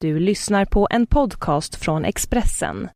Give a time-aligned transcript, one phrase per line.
[0.00, 2.88] Du lyssnar på en podcast från Expressen.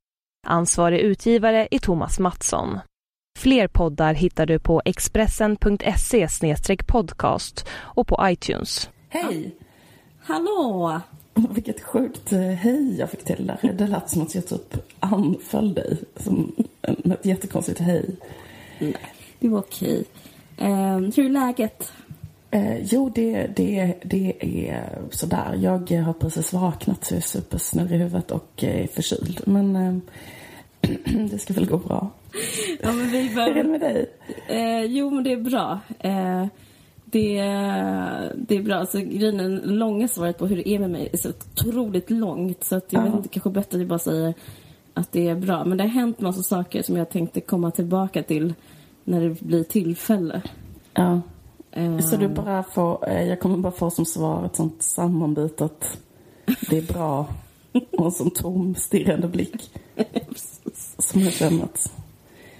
[0.46, 2.78] Ansvarig utgivare är Thomas Mattsson.
[3.38, 6.28] Fler poddar hittar du på expressen.se
[6.86, 8.90] podcast och på iTunes.
[9.08, 9.56] Hej!
[10.20, 11.00] Hallå!
[11.34, 13.72] Vilket sjukt hej jag fick till där.
[13.72, 16.52] Det lät som att jag typ anföll dig som,
[17.04, 18.16] med ett jättekonstigt hej.
[18.78, 18.96] Nej,
[19.38, 20.04] det var okej.
[20.56, 21.92] Eh, hur är läget?
[22.54, 24.34] Eh, jo, det, det, det
[24.70, 25.54] är sådär.
[25.60, 29.40] Jag har precis vaknat så jag är supersnurrig i huvudet och är förkyld.
[29.46, 29.96] Men eh,
[31.30, 32.10] det ska väl gå bra.
[32.82, 34.06] Ja, men vi Hur är det med dig?
[34.48, 35.80] Eh, jo, men det är bra.
[35.98, 36.46] Eh,
[37.04, 37.34] det,
[38.36, 38.74] det är bra.
[38.74, 42.64] Alltså, grejen långa svaret på hur det är med mig är så otroligt långt.
[42.64, 43.06] Så att jag Ja.
[43.06, 44.34] vet inte, kanske bättre att jag bara säger
[44.94, 45.64] att det är bra.
[45.64, 48.54] Men det har hänt massa saker som jag tänkte komma tillbaka till
[49.04, 50.42] när det blir tillfälle.
[50.94, 51.12] Ja.
[51.12, 51.18] Eh,
[52.02, 55.98] Så du bara får, eh, jag kommer bara få som svar ett sånt sammanbitet
[56.70, 57.26] det är bra
[57.98, 59.70] och en sån tom stirrande blick.
[60.98, 61.92] Som jag känner att,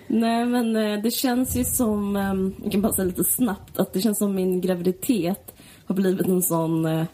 [0.07, 3.93] Nej, men eh, det känns ju som, eh, jag kan bara säga lite snabbt, att
[3.93, 5.55] det känns som min graviditet
[5.85, 7.05] har blivit en sån eh,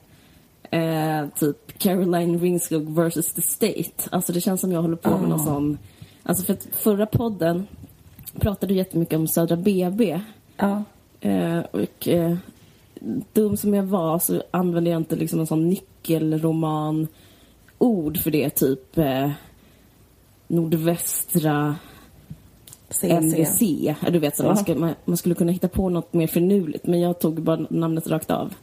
[0.70, 4.08] eh, typ Caroline Ringskog versus the State.
[4.10, 5.78] Alltså det känns som jag håller på med någon sån,
[6.22, 7.66] alltså för att förra podden
[8.34, 10.20] pratade du jättemycket om Södra BB.
[10.56, 10.84] ja.
[11.20, 12.36] Eh, och eh,
[13.32, 17.08] dum som jag var så använde jag inte liksom en sån nyckelroman
[17.78, 19.30] ord för det, typ eh,
[20.48, 21.76] nordvästra.
[23.02, 23.60] NVC.
[24.10, 27.00] Du vet, så man, ska, man, man skulle kunna hitta på något mer finurligt, men
[27.00, 28.54] jag tog bara namnet rakt av.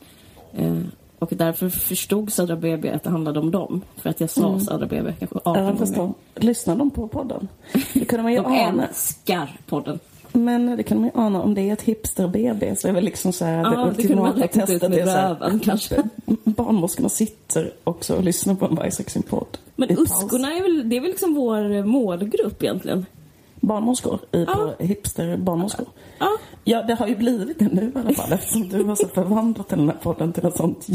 [0.54, 0.78] Eh,
[1.20, 3.82] och därför förstod Södra BB att det handlade om dem.
[3.96, 6.14] För att jag sa Södra BB kanske 18 Ja, gånger.
[6.36, 7.48] Lyssnar de på podden?
[7.94, 8.88] Det kunde man ju De ana.
[8.88, 10.00] älskar podden.
[10.36, 11.42] Men det kan man ju ana.
[11.42, 14.84] Om det är ett hipster-BB så är väl liksom så här Ja, det ultimata testet
[14.84, 16.04] är så här, kanske.
[16.44, 19.58] Barnmorskorna sitter också och lyssnar på en bajsexing-podd.
[19.76, 23.06] Men uskorna är väl, det är väl liksom vår målgrupp egentligen.
[23.68, 24.86] Barnmorskor i på Ja.
[24.86, 25.86] hipster-barnmorskor.
[26.20, 26.30] Ja,
[26.68, 29.70] Ja, det har ju blivit det nu i alla fall eftersom du har så förvandlat
[29.70, 30.92] den här podden till ett sånt så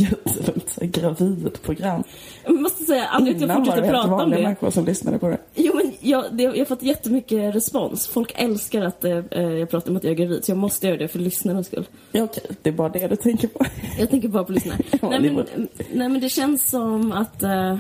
[0.81, 2.03] här gravidprogram.
[2.45, 4.43] jag måste säga, anledningen till att jag Innan var det fortsätter prata om vanliga det.
[4.45, 5.39] människor som lyssnade på det.
[5.55, 8.07] Jo, men jag, det, jag har fått jättemycket respons.
[8.07, 9.11] Folk älskar att eh,
[9.43, 11.85] jag pratar om att jag är gravid, så jag måste göra det för lyssnarnas skull.
[12.13, 13.65] Ja, okej, det är bara det du tänker på.
[13.99, 14.79] Jag tänker bara på lyssnarna.
[15.03, 15.47] Nej, det men, var-
[15.95, 17.43] nej, men det känns som att...
[17.43, 17.79] eh,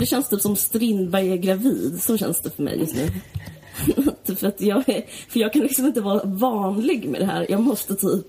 [0.00, 3.08] det känns typ som Strindberg är gravid, så känns det för mig just nu.
[4.36, 7.46] För, att jag är, för jag kan liksom inte vara vanlig med det här.
[7.48, 8.26] Jag måste typ...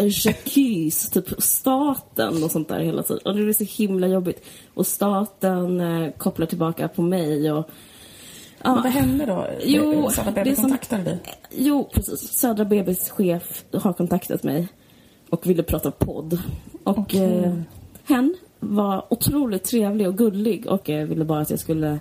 [0.00, 3.22] Jacques, typ staten och sånt där hela tiden.
[3.24, 4.44] Och det är så himla jobbigt.
[4.74, 7.68] Och staten eh, kopplar tillbaka på mig och...
[8.64, 9.46] Ja, Men vad hände då?
[9.64, 11.18] Jo, Bebe som- kontaktade dig?
[11.50, 12.20] Jo, precis.
[12.20, 14.68] Södra BBs chef har kontaktat mig
[15.30, 16.38] och ville prata podd.
[16.84, 17.44] Och Okej.
[17.44, 17.54] eh,
[18.04, 22.00] hen var otroligt trevlig och gullig och eh, ville bara att jag skulle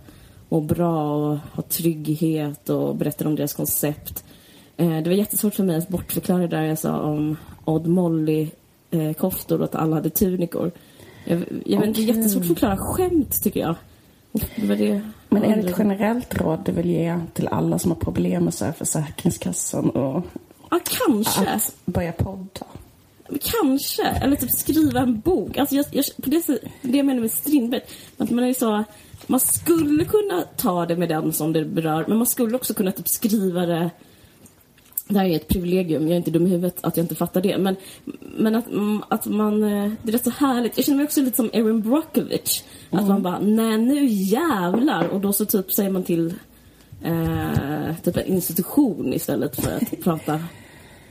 [0.51, 4.23] må bra och ha trygghet och berätta om deras koncept.
[4.77, 9.57] Eh, det var jättesvårt för mig att bortförklara det där jag sa om Odd Molly-koftor
[9.59, 10.71] och att alla hade tunikor.
[11.25, 12.03] Jag, jag vet inte, Okej.
[12.17, 13.75] jättesvårt att förklara skämt tycker jag.
[14.55, 17.91] Det var det Men är det ett generellt råd du vill ge till alla som
[17.91, 20.25] har problem med så Försäkringskassan och
[20.71, 21.49] Ja, kanske.
[21.49, 22.65] att börja podda?
[23.41, 24.03] Kanske.
[24.03, 25.57] Eller typ skriva en bok.
[25.57, 26.47] Alltså jag, jag, på det,
[26.81, 27.81] det jag menar med Strindberg,
[28.17, 28.83] att man är så...
[29.27, 32.91] Man skulle kunna ta det med den som det berör, men man skulle också kunna
[32.91, 33.89] typ skriva det...
[35.07, 37.41] Det här är ett privilegium, jag är inte dum i huvudet att jag inte fattar
[37.41, 37.57] det.
[37.57, 37.75] Men,
[38.37, 39.63] men att, mm, att man...
[39.63, 40.77] eh, Det är rätt så härligt.
[40.77, 42.63] Jag känner mig också lite som Erin Brockovich.
[42.89, 45.07] Att man bara, nej nu jävlar.
[45.07, 46.33] Och då så typ säger man till
[47.03, 50.39] eh, typ en institution istället för att prata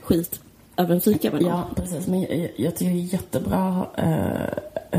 [0.01, 0.39] skit
[0.77, 1.51] över en fika med någon.
[1.51, 2.07] Ja, precis.
[2.07, 4.45] Men jag, jag tycker det är jättebra eh,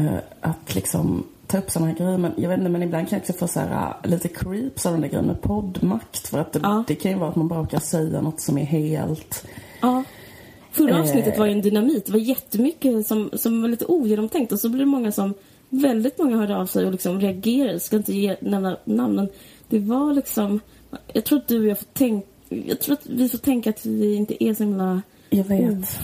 [0.05, 2.19] eh, att liksom ta upp sådana här grejer.
[2.19, 4.87] Men jag vet inte, men ibland kan jag också få så här, eh, lite creeps
[4.87, 6.29] av den där grejen med poddmakt.
[6.29, 6.85] För att det, Ja.
[6.89, 9.47] det kan ju vara att man bara råkar säga något som är helt...
[9.81, 10.05] Ja.
[10.71, 11.01] Förra Eh.
[11.01, 12.07] avsnittet var ju en dynamit.
[12.07, 15.35] Det var jättemycket som, som var lite ogenomtänkt och så blev det många som,
[15.69, 17.73] väldigt många hörde av sig och liksom reagerade.
[17.73, 19.29] Jag ska inte ge, nämna namnen.
[19.69, 20.61] Det var liksom,
[21.13, 23.87] jag tror att du och jag får tänka, jag tror att vi får tänka att
[23.87, 25.99] vi inte är så himla Jag vet.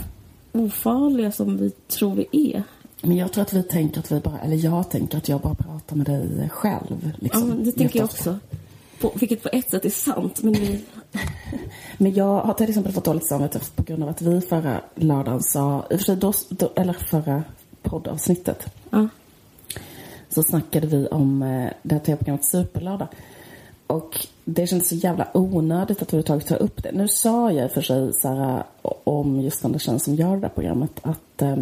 [0.52, 2.62] Ofarliga som vi tror vi är.
[3.03, 5.55] Men jag tror att vi tänker att vi bara, eller jag tänker att jag bara
[5.55, 7.00] pratar med dig själv.
[7.05, 8.39] Ja, Liksom, men det tänker jag också.
[9.00, 10.85] På, vilket på ett sätt är sant, men vi...
[11.99, 15.43] Men jag har till exempel fått dåligt samvete på grund av att vi förra lördagen
[15.43, 17.45] sa, i och för sig då, då, eller förra
[17.83, 19.09] poddavsnittet, Ja.
[20.29, 23.09] så snackade vi om eh, det här tv-programmet Superlördag.
[23.87, 26.93] Och det känns så jävla onödigt att överhuvudtaget ta upp det.
[26.93, 28.65] Nu sa jag i och för sig, Sara,
[29.05, 31.56] om just Anders Kjell som gör det där programmet, att eh,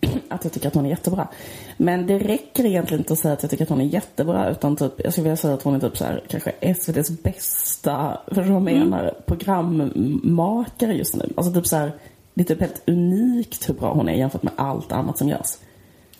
[0.28, 1.28] att jag tycker att hon är jättebra.
[1.76, 4.50] Men det räcker egentligen inte att säga att jag tycker att hon är jättebra.
[4.50, 8.18] Utan typ, jag skulle vilja säga att hon är typ så här, kanske SVTs bästa,
[8.26, 9.14] för jag menar, mm.
[9.26, 11.32] programmakare just nu.
[11.36, 11.92] Alltså typ så här,
[12.34, 15.58] det är typ helt unikt hur bra hon är jämfört med allt annat som görs.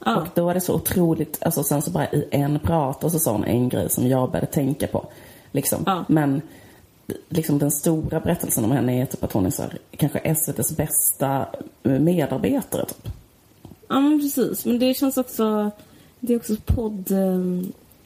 [0.04, 0.16] Ja.
[0.16, 3.18] Och då är det så otroligt, alltså sen så bara i en prat och så
[3.18, 5.06] sa hon en grej som jag började tänka på.
[5.52, 5.82] Liksom.
[5.86, 6.04] Ja.
[6.08, 6.42] Men
[7.28, 10.76] liksom den stora berättelsen om henne är typ att hon är så här, kanske SVTs
[10.76, 11.46] bästa
[11.82, 12.86] medarbetare.
[12.86, 13.08] Typ.
[13.88, 15.70] Ja men precis, men det känns också,
[16.20, 17.12] det är också podd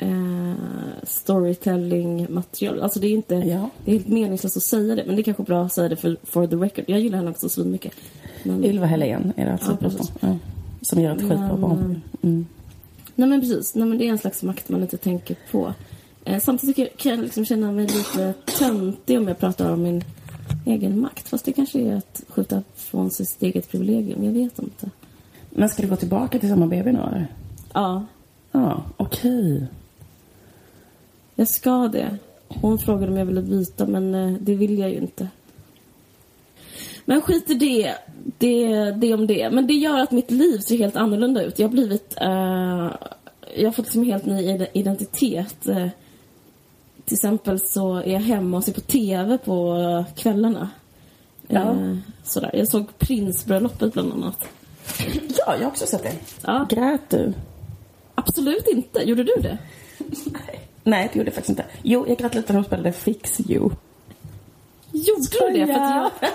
[0.00, 0.54] eh,
[1.02, 2.80] storytelling material.
[2.82, 3.70] Alltså det är inte, ja.
[3.84, 5.96] det är helt meningslöst att säga det, men det är kanske bra att säga det
[5.96, 6.84] för, for the record.
[6.88, 7.92] Jag gillar henne också så mycket.
[8.42, 8.64] Men...
[8.64, 9.90] Ylva Helén är det alltså ja,
[10.20, 10.36] ja,
[10.82, 12.02] Som gör ett skitbra barn.
[12.22, 12.46] Mm.
[13.14, 15.74] Nej men precis, Nej, men det är en slags makt man inte tänker på.
[16.24, 20.04] Eh, samtidigt kan jag liksom känna mig lite töntig om jag pratar om min
[20.66, 21.28] egen makt.
[21.28, 24.24] Fast det kanske är att skjuta från sig sitt eget privilegium.
[24.24, 24.90] Jag vet inte.
[25.50, 27.26] Men ska du gå tillbaka till samma BB nu eller?
[27.72, 28.04] Ja.
[28.52, 29.54] Ja, okej.
[29.54, 29.66] Okay.
[31.34, 32.16] Jag ska det.
[32.48, 35.28] Hon frågade om jag ville byta, men eh, det vill jag ju inte.
[37.04, 37.94] Men skit i det.
[38.38, 39.50] Det, det om det.
[39.50, 41.58] Men det gör att mitt liv ser helt annorlunda ut.
[41.58, 42.16] Jag har blivit...
[42.22, 42.92] Uh,
[43.56, 45.68] jag har fått liksom helt ny identitet.
[45.68, 45.88] Uh,
[47.04, 50.70] till exempel så är jag hemma och ser på TV på kvällarna.
[51.48, 51.60] Ja.
[51.60, 52.50] Uh, sådär.
[52.54, 54.48] Jag såg prinsbröllopet bland annat.
[55.28, 56.12] Ja, jag har också sett det.
[56.42, 56.66] Ja.
[56.70, 57.32] Grät du?
[58.14, 59.02] Absolut inte.
[59.02, 59.58] Gjorde du det?
[60.24, 60.60] Nej.
[60.82, 61.64] Nej, det gjorde jag faktiskt inte.
[61.82, 63.70] Jo, jag grät lite när de spelade Fix You.
[64.92, 65.66] Gjorde du det?
[65.66, 66.30] För att jag...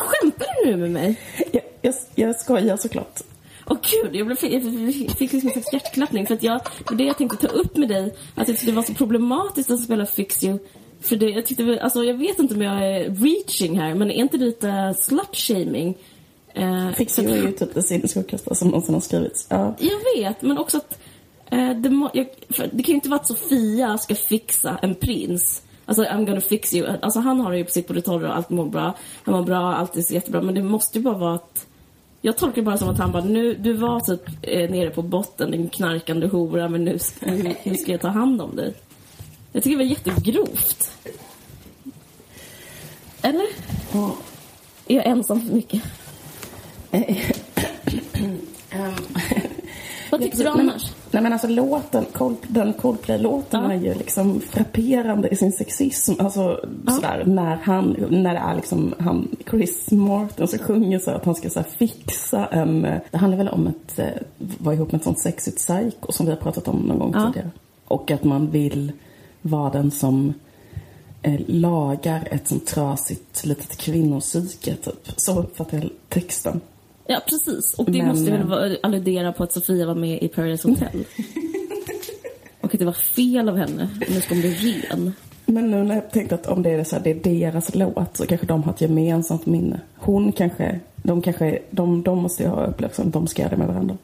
[0.00, 1.20] Skämtar du nu med mig?
[1.52, 3.20] Jag, jag, jag skojar såklart.
[3.66, 6.26] Åh gud, jag, blev, jag fick liksom en slags hjärtklappning.
[6.26, 8.14] För att jag, det det jag tänkte ta upp med dig.
[8.34, 10.58] Att jag tyckte det var så problematiskt att spela Fix You.
[11.00, 14.14] För det, jag tyckte, alltså jag vet inte om jag är reaching här, men är
[14.14, 15.94] inte det lite slut-shaming?
[16.54, 19.46] Eh, You är ju typ det sinnessjukaste som någonsin har skrivits.
[19.48, 19.74] Ja.
[19.78, 20.98] Jag vet, men också att
[21.50, 25.62] eh, det, må, jag, det kan ju inte vara att Sofia ska fixa en prins.
[25.84, 26.96] Alltså I'm gonna fix you.
[27.02, 28.94] Alltså han har det ju på sitt på det torra och allt mår bra.
[29.22, 30.42] Han mår bra, allt är jättebra.
[30.42, 31.66] Men det måste ju bara vara att
[32.20, 35.02] jag tolkar det bara som att han bara, nu, du var typ eh, nere på
[35.02, 38.74] botten, din knarkande hora, men nu, nu, nu ska jag ta hand om dig.
[39.52, 40.90] Jag tycker det var jättegrovt.
[43.22, 43.46] Eller?
[43.92, 44.16] Ja.
[44.86, 45.82] Är jag ensam för mycket?
[50.10, 50.92] Vad tyckte du annars?
[51.10, 53.72] Nej men alltså låten, Cold, den Coldplay-låten ja.
[53.72, 56.12] är ju liksom frapperande i sin sexism.
[56.18, 56.92] Alltså ja.
[56.92, 61.34] sådär när han, när det är liksom han, Chris Martin som sjunger så att han
[61.34, 64.06] ska så fixa en, det handlar väl om att eh,
[64.38, 67.26] vara ihop med ett sånt sexigt psycho som vi har pratat om någon gång ja.
[67.26, 67.50] tidigare.
[67.84, 68.92] Och att man vill
[69.42, 70.34] vara den som
[71.22, 75.12] eh, lagar ett sånt trasigt litet kvinnopsyke typ.
[75.16, 76.60] Så uppfattar jag texten.
[77.06, 77.74] Ja, precis.
[77.74, 78.08] Och det Men...
[78.08, 81.04] måste väl alludera på att Sofia var med i Paradise Hotel.
[82.60, 83.88] och att det var fel av henne.
[84.08, 85.12] Nu ska hon bli ren.
[85.46, 88.16] Men nu när jag tänkte att om det är, så här, det är deras låt
[88.16, 89.80] så kanske de har ett gemensamt minne.
[89.96, 93.56] Hon kanske, de kanske, de, de måste ju ha upplevt att de ska göra det
[93.56, 93.96] med varandra.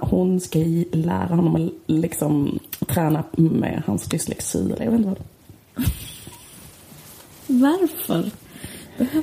[0.00, 0.58] hon ska
[0.92, 5.18] lära honom att liksom träna med hans dyslexi eller jag vet inte vad.
[7.46, 8.30] Varför?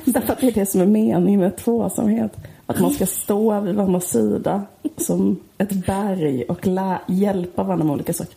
[0.04, 2.36] Därför att det är det som är meningen med tvåsamhet.
[2.66, 4.62] Att man ska stå vid varandras sida
[4.96, 8.34] som ett berg och lä- hjälpa varandra med olika saker.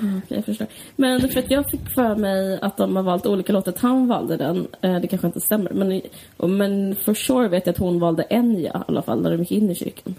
[0.00, 0.66] Mm, okay, jag förstår.
[0.96, 4.08] Men för att jag fick för mig att de har valt olika låtar, att han
[4.08, 4.66] valde den.
[4.80, 5.70] Eh, det kanske inte stämmer.
[5.70, 6.02] Men,
[6.58, 9.52] men for sure vet jag att hon valde Enya i alla fall, när de gick
[9.52, 10.14] in i kyrkan.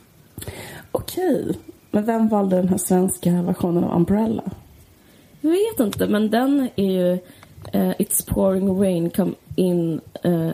[0.91, 1.57] Okej.
[1.91, 4.43] Men vem valde den här svenska versionen av Umbrella?
[5.41, 7.11] Jag vet inte, men den är ju
[7.75, 10.51] uh, It's pouring rain, come in uh,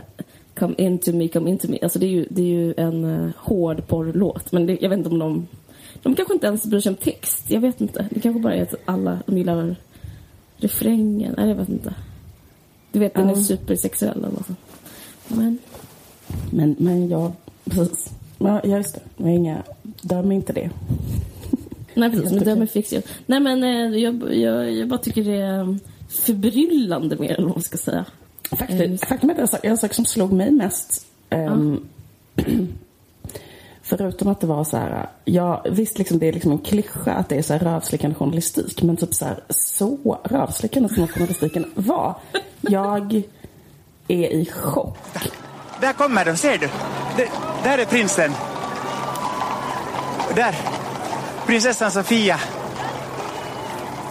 [0.60, 1.80] Come into me, come into me.
[1.82, 4.52] Alltså det är ju, det är ju en uh, hård porrlåt.
[4.52, 5.48] Men det, jag vet inte om de...
[6.04, 7.52] De kanske inte ens bryr sig om text.
[7.52, 8.08] Jag vet inte.
[8.12, 9.76] Det kanske bara är att alla de gillar
[10.58, 11.34] refrängen.
[11.38, 11.94] Nej, jag vet inte.
[12.92, 14.44] Du vet, den är supersexuell eller.
[15.28, 15.58] Men...
[16.52, 17.32] Men, men jag...
[17.64, 18.12] Precis.
[18.38, 19.02] Ja, just det.
[19.18, 19.64] Jag inga...
[20.02, 20.70] Döm inte det.
[21.94, 22.32] Nej, precis.
[22.32, 23.02] Men döm är fiktion.
[23.26, 25.78] Nej, men eh, jag, jag, jag bara tycker det är
[26.10, 28.06] förbryllande mer, eller vad man ska säga.
[28.58, 31.90] Faktum, faktum är att en sak som slog mig mest um,
[33.82, 37.30] Förutom att det var så här, ja visst liksom det är liksom en klyscha att
[37.30, 42.16] det är så här rövslickande journalistik, men typ så här, så rövslickande som journalistiken var.
[42.62, 43.24] Jag
[44.08, 44.98] är i chock.
[45.82, 46.70] Där kommer de, ser du?
[47.18, 47.30] Det,
[47.64, 48.32] där är prinsen.
[50.36, 50.56] Där,
[51.46, 52.40] prinsessan Sofia.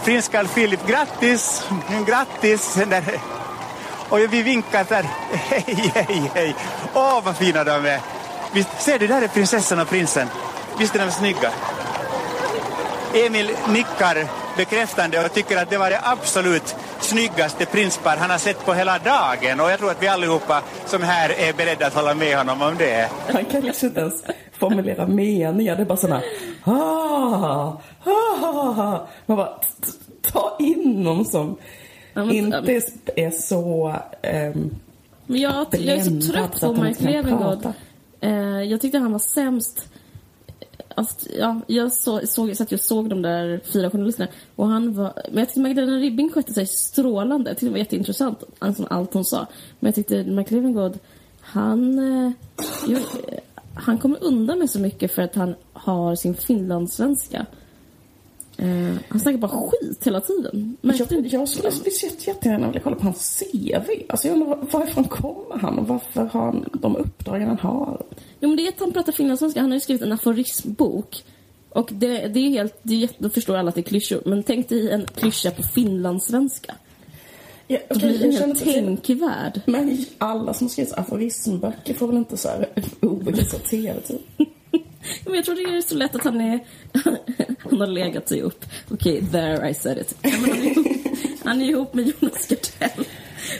[0.05, 1.67] Prins Carl Philip, grattis!
[2.07, 2.73] Grattis!
[2.73, 3.19] Där
[4.09, 6.55] och vi vinkar så här, Hej, hej, hej.
[6.93, 7.99] Åh, vad fina de är.
[8.53, 10.27] Visst, ser du, där är prinsessan och prinsen.
[10.79, 11.51] Visst är de snygga?
[13.13, 18.65] Emil nickar bekräftande och tycker att det var det absolut snyggaste prinspar han har sett
[18.65, 22.13] på hela dagen och jag tror att vi allihopa som här är beredda att hålla
[22.13, 23.09] med honom om det.
[23.33, 24.23] Han kan liksom inte ens
[24.59, 25.75] formulera meningar.
[25.75, 26.21] Det är bara sådana
[26.63, 29.07] ha, ha, ha.
[29.25, 29.59] Man bara
[30.31, 31.57] ta in någon som
[32.25, 32.81] men- inte
[33.15, 33.95] är, så...
[34.21, 34.69] ehm,
[35.25, 37.73] Men jag, jag är så trött så på att Mike Levengood.
[38.19, 38.31] Eh,
[38.63, 39.89] jag tyckte han var sämst.
[40.95, 45.13] Alltså, ja, jag så, såg, satt och såg de där fyra journalisterna och han var...
[45.29, 47.49] Men jag tyckte Magdalena Ribbing skötte sig strålande.
[47.49, 49.47] Jag tyckte det var jätteintressant, alltså, allt hon sa.
[49.79, 50.99] Men jag tyckte Mike Levengood,
[51.41, 51.99] han...
[51.99, 52.31] Eh,
[52.87, 53.39] ju, eh,
[53.73, 57.45] han kommer undan med så mycket för att han har sin finlandssvenska.
[58.61, 60.77] Eh, han snackar bara skit hela tiden.
[60.81, 61.29] Märkte Jag, du?
[61.29, 63.89] jag skulle speciellt jättegärna vilja kolla på hans CV.
[64.09, 68.01] Alltså jag undrar var- varifrån kommer han och varför har han de uppdragen han har?
[68.39, 69.61] Jo, men det är att han pratar finlandssvenska.
[69.61, 71.23] Han har ju skrivit en aforismbok.
[71.69, 72.79] Och det, det är helt...
[72.83, 74.21] Det är, då förstår alla att det är klyschor.
[74.25, 76.75] Men tänk dig en klyscha på finlandssvenska.
[77.67, 79.61] Ja, Då okej, blir jag helt precis- tänkvärd.
[79.65, 82.67] Men alla som skrivit aforismböcker får väl inte så här
[83.01, 84.19] obegränsad tv-tid?
[85.25, 86.59] Men jag tror det är så lätt att han är...
[87.69, 88.65] han har legat sig upp.
[88.91, 90.17] Okej, there I said it.
[90.21, 90.87] Men han, är ihop,
[91.43, 93.05] han är ihop med Jonas Gardell.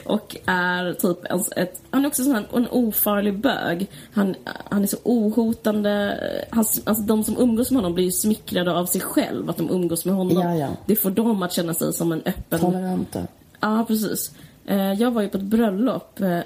[0.04, 1.82] Och är typ en, ett...
[1.90, 3.86] Han är också sån här, en ofarlig bög.
[4.12, 4.34] Han,
[4.70, 6.18] han är så ohotande.
[6.50, 9.70] Han, alltså de som umgås med honom blir ju smickrade av sig själv att de
[9.70, 10.42] umgås med honom.
[10.42, 10.68] Ja, ja.
[10.86, 12.60] Det får dem att känna sig som en öppen...
[12.60, 13.26] Toleranta.
[13.60, 14.32] Ja, precis.
[14.66, 16.38] Eh, jag var ju på ett bröllop eh,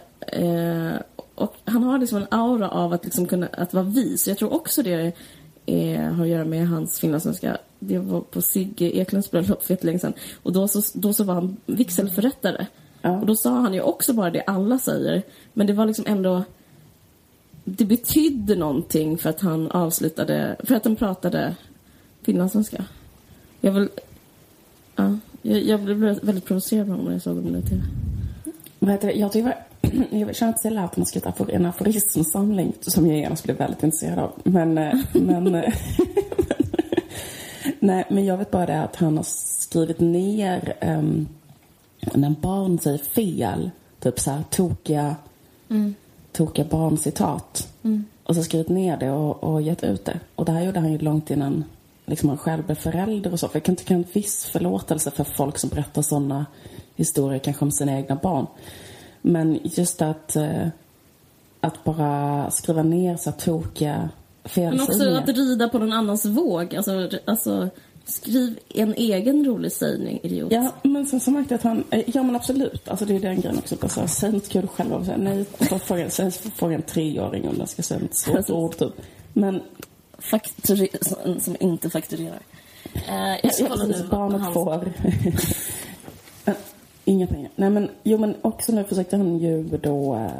[0.43, 0.95] eh,
[1.35, 4.29] och han har liksom en aura av att, liksom kunna, att vara vis.
[4.29, 5.13] Jag tror också det
[5.67, 7.59] eh, har att göra med hans finlandssvenska.
[7.79, 10.13] Det var på Sigge Eklunds bröllop för jättelänge sedan.
[10.43, 12.67] Och då så, då så var han vigselförrättare.
[13.03, 13.21] Ja.
[13.21, 15.23] Och då sa han ju också bara det alla säger.
[15.53, 16.45] Men det var liksom ändå...
[17.65, 20.57] Det betydde någonting för att han avslutade...
[20.65, 21.55] För att han pratade
[22.23, 22.85] finlandssvenska.
[23.61, 23.89] Jag vill...
[24.97, 27.83] Ja, jag, jag blev väldigt provocerad när jag såg honom i TV.
[28.79, 29.13] Det?
[29.13, 29.57] Jag, tycker,
[30.11, 33.65] jag känner inte till att han har skrivit afor- en aforismsamling som jag skulle bli
[33.65, 34.33] väldigt intresserad av.
[34.45, 35.75] Men, eh, men, eh,
[37.81, 41.29] nej, men jag vet bara det att han har skrivit ner um,
[42.15, 43.71] när barn säger fel,
[44.01, 45.17] typ så här tokiga,
[46.33, 47.69] tokiga barncitat.
[48.25, 50.21] Och så skrivit ner det och, och gett ut det.
[50.35, 51.65] Och det här gjorde han ju långt innan
[52.07, 53.49] liksom han själv blev förälder och så.
[53.49, 56.47] För jag kan tycka en viss förlåtelse för folk som berättar sådana
[56.97, 58.47] historier kanske om sina egna barn.
[59.27, 60.67] Men just att, eh,
[61.61, 64.09] att bara skriva ner så tokiga
[64.55, 65.23] Men också felsägningar.
[65.23, 66.75] att rida på någon annans våg.
[66.77, 67.69] Alltså, alltså
[68.05, 70.53] skriv en egen rolig sägning, idiot.
[70.53, 73.21] Ja, men sen så märkte jag att han, eh, ja men absolut, alltså det är
[73.21, 73.89] den grejen också.
[73.89, 77.59] Så Säg något kul själv och säga nej, får fråga, sen fråga en treåring om
[77.59, 78.93] den ska säga något svårt ord typ.
[79.33, 79.61] Men
[80.19, 82.41] Fakturi- som, som inte fakturerar.
[82.95, 84.07] Eh, jag Ja, ska kolla nu.
[84.11, 84.93] barnet får.
[87.05, 87.51] Inga pengar.
[87.57, 90.31] Nej men, jo men också nu försökte han ju då äh,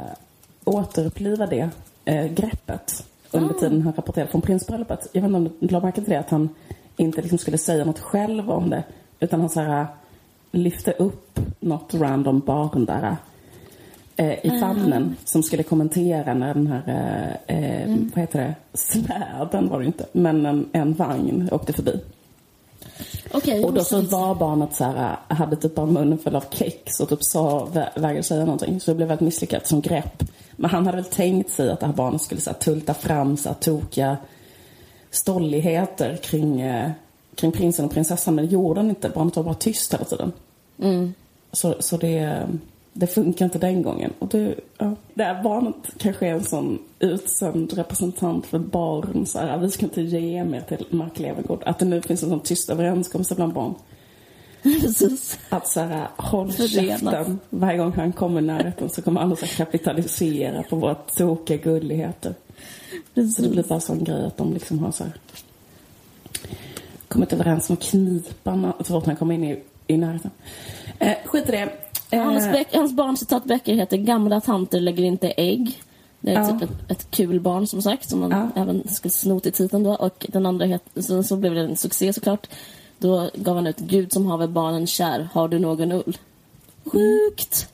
[0.63, 1.69] återuppliva det
[2.05, 5.07] äh, greppet under tiden han rapporterade från prinsbröllopet.
[5.11, 6.49] Jag vet inte om du lade märke till det, att han
[6.97, 8.83] inte liksom skulle säga något själv om det.
[9.19, 9.87] Utan han så här, äh,
[10.51, 13.15] lyfte upp något random barn där
[14.15, 19.69] äh, i famnen som skulle kommentera när den här, äh, äh, vad heter det, släden
[19.69, 21.99] var det inte, men en, en vagn åkte förbi.
[23.37, 26.99] Okej, Och då så var barnet så här, hade typ bara munnen full av kex
[26.99, 28.79] och typ sa, vä- vägrade säga någonting.
[28.79, 30.23] Så det blev väldigt misslyckat som grepp.
[30.55, 33.37] Men han hade väl tänkt sig att det här barnet skulle så här, tulta fram
[33.37, 34.17] så här, tokiga
[35.11, 36.91] stolligheter kring, eh,
[37.35, 38.35] kring prinsen och prinsessan.
[38.35, 39.09] Men det gjorde han inte.
[39.09, 40.31] Barnet var bara tyst hela tiden.
[41.51, 42.47] Så, så det,
[42.97, 44.13] det funkar inte den gången.
[44.19, 49.25] Och det, ja, det här barnet kanske är en sån utsänd representant för barn.
[49.25, 51.63] Så här, vi ska inte ge mer till Mark Levengood.
[51.65, 53.73] Att det nu finns en sån tyst överenskommelse bland barn.
[54.63, 55.39] Precis.
[55.49, 57.39] Att så här, håll käften.
[57.49, 62.33] Varje gång han kommer i närheten så kommer alla så kapitalisera på våra tokiga gulligheter.
[63.35, 65.13] Så det blir bara sån grej att de liksom har så här
[67.07, 70.31] kommit överens om att knipa honom så fort han kommer in i, i närheten.
[70.99, 71.84] Eh, skit i det.
[72.11, 75.81] Eh, Hans, böck, hans barncitatböcker heter Gamla tanter lägger inte ägg.
[76.19, 76.59] Det är Ja.
[76.59, 78.61] typ ett, ett kul barn som sagt, som man Ja.
[78.61, 79.95] även skulle sno till titeln då.
[79.95, 82.47] Och den andra het, så, så blev det en succé såklart.
[82.99, 86.17] Då gav han ut Gud som haver barnen kär, har du någon ull?
[86.85, 87.67] Sjukt!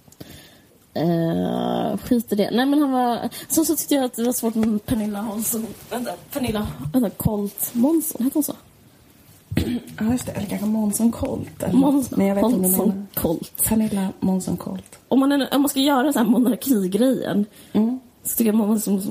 [0.98, 2.50] Uh, skit i det.
[2.52, 3.30] Nej men han var...
[3.48, 5.68] Så, så tyckte jag att det var svårt med Pernilla Hansson.
[5.90, 6.68] Vänta, Pernilla...
[6.94, 8.54] Vänta, Colt Månsson, hette hon så?
[10.00, 10.32] Ja, just det.
[10.32, 11.64] Eller kanske Månsson Colt.
[11.64, 13.64] eller- Månsson, Men jag vet Colt.
[13.70, 15.00] Pernilla Månsson Colt.
[15.08, 18.00] Om man, är- om man ska göra så här monarkigrejen Mm.
[18.24, 19.02] så tycker jag man måste...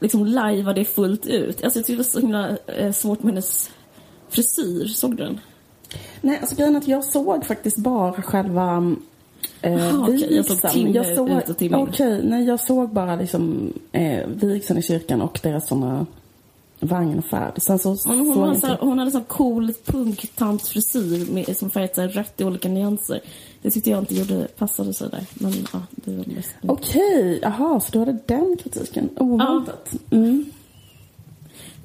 [0.00, 1.64] liksom lajva det fullt ut.
[1.64, 3.70] Alltså jag tyckte det var så himla eh, svårt med hennes
[4.28, 4.86] frisyr.
[4.86, 5.40] Såg du den?
[6.20, 8.94] Nej, alltså grejen att jag såg faktiskt bara själva
[9.62, 11.76] eh, Aha, okej, jag såg timme jag såg, ut och timme.
[11.76, 16.06] Okej, nej jag såg bara liksom eh, vigseln i kyrkan och deras såna
[16.82, 17.62] vagn och färd.
[17.62, 18.60] Sen så Hon, hon, inte...
[18.60, 23.20] så hon hade sån cool punktantfrisyr som färgat så rött i olika nyanser.
[23.62, 25.26] Det tyckte jag inte gjorde, passade så där.
[25.34, 26.54] Men ja, det var mest...
[26.66, 29.08] Okej, jaha, så du hade den kritiken.
[29.16, 29.92] Oväntat.
[30.10, 30.44] Mm.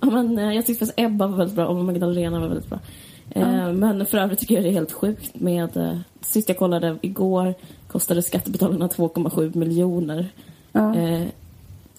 [0.02, 2.80] Ja, men, eh, jag tyckte faktiskt Ebba var väldigt bra och Magdalena var väldigt bra.
[3.30, 5.78] Eh, Men för övrigt tycker jag det är helt sjukt med...
[5.78, 7.54] Eh, sist jag kollade igår
[7.88, 10.30] kostade skattebetalarna 2,7 miljoner.
[10.72, 10.96] Ja.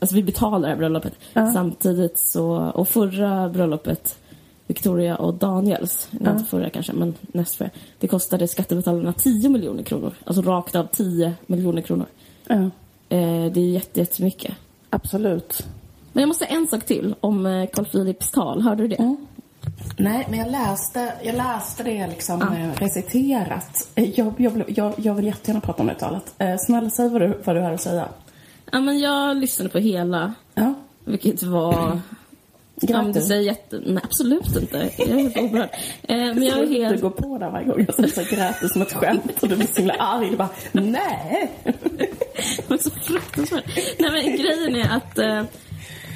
[0.00, 1.12] Alltså vi betalar bröllopet.
[1.32, 1.52] Ja.
[1.52, 2.46] Samtidigt så...
[2.74, 4.18] Och förra bröllopet,
[4.66, 6.30] Victoria och Daniels, Ja.
[6.32, 7.70] inte förra kanske, men näst förra.
[7.98, 10.12] Det kostade skattebetalarna 10 miljoner kronor.
[10.24, 12.06] Alltså rakt av 10 miljoner kronor.
[12.46, 12.70] Ja,
[13.10, 14.54] Eh, det är jätte, jättemycket.
[14.90, 15.66] absolut.
[16.12, 18.62] Men jag måste säga en sak till om eh, Carl Philips tal.
[18.62, 18.96] Hörde du det?
[18.96, 19.16] Mm.
[19.98, 23.88] Nej, men jag läste, jag läste det liksom eh, reciterat.
[23.94, 26.34] Eh, Jag, jag, jag, jag vill jättegärna prata om det talet.
[26.38, 28.08] Eh, snälla, säg vad du, vad du hade att säga.
[28.72, 32.00] Ja, men jag lyssnade på hela, Ja, vilket var...
[32.80, 33.26] Ja, men grät det du?
[33.26, 33.80] säger jätte...
[33.86, 34.90] Nej, absolut inte.
[34.98, 35.68] Jag är helt oberörd.
[36.02, 37.02] Eh, men jag är Du helt...
[37.02, 39.56] går på där varje gång jag säger så grät du som ett skämt och du
[39.56, 40.30] blir så himla arg.
[40.30, 41.50] Du bara, nej!
[42.68, 43.64] Var så fruktansvärt.
[43.98, 45.42] Nej, men grejen är att eh,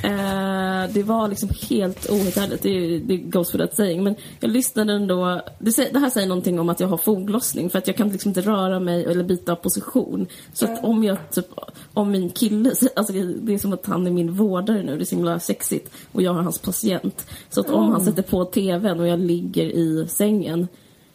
[0.02, 2.62] eh, det var liksom helt outhärdligt.
[2.62, 4.04] Det, det goes for that saying.
[4.04, 5.42] Men jag lyssnade ändå.
[5.58, 7.70] Det, det här säger någonting om att jag har foglossning.
[7.70, 10.26] För att jag kan liksom inte röra mig eller byta position.
[10.52, 11.46] Så att om jag typ,
[11.94, 14.96] om min kille, alltså det är som att han är min vårdare nu.
[14.96, 15.92] Det är så himla sexigt.
[16.12, 17.26] Och jag är hans patient.
[17.50, 20.68] Så att om han sätter på tvn och jag ligger i sängen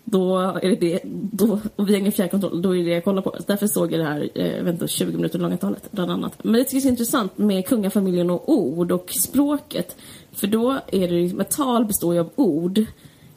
[0.10, 1.00] då är det det,
[1.32, 3.36] då, och vi har ingen fjärrkontroll, då är det det jag kollar på.
[3.48, 6.44] Därför såg jag det här, eh, vänta, 20 minuter långa talet, bland annat.
[6.44, 9.96] Men det tycker jag är intressant med kungafamiljen och ord och språket.
[10.32, 12.86] För då är det ett tal består ju av ord.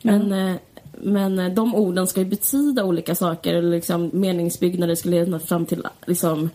[0.02, 0.56] Men, eh,
[0.92, 5.66] men eh, de orden ska ju betyda olika saker, eller liksom meningsbyggnader ska leda fram
[5.66, 6.50] till liksom,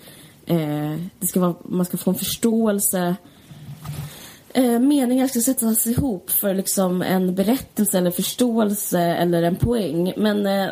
[0.46, 3.16] eh, det ska vara, man ska få en förståelse
[4.56, 10.14] eh, meningar ska sättas ihop för liksom en berättelse eller förståelse eller en poäng.
[10.18, 10.70] Men, eh,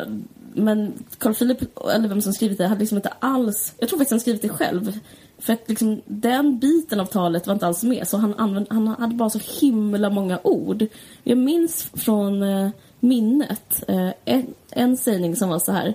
[0.54, 1.58] men Carl Philip,
[1.94, 3.74] eller vem som skrivit det, hade liksom inte alls...
[3.78, 4.98] Jag tror faktiskt han skrivit det själv.
[5.38, 8.08] För att liksom, den biten av talet var inte alls med.
[8.08, 10.86] Så han, använde, han hade bara så himla många ord.
[11.22, 12.70] Jag minns från eh,
[13.00, 15.94] minnet eh, en, en sägning som var så här.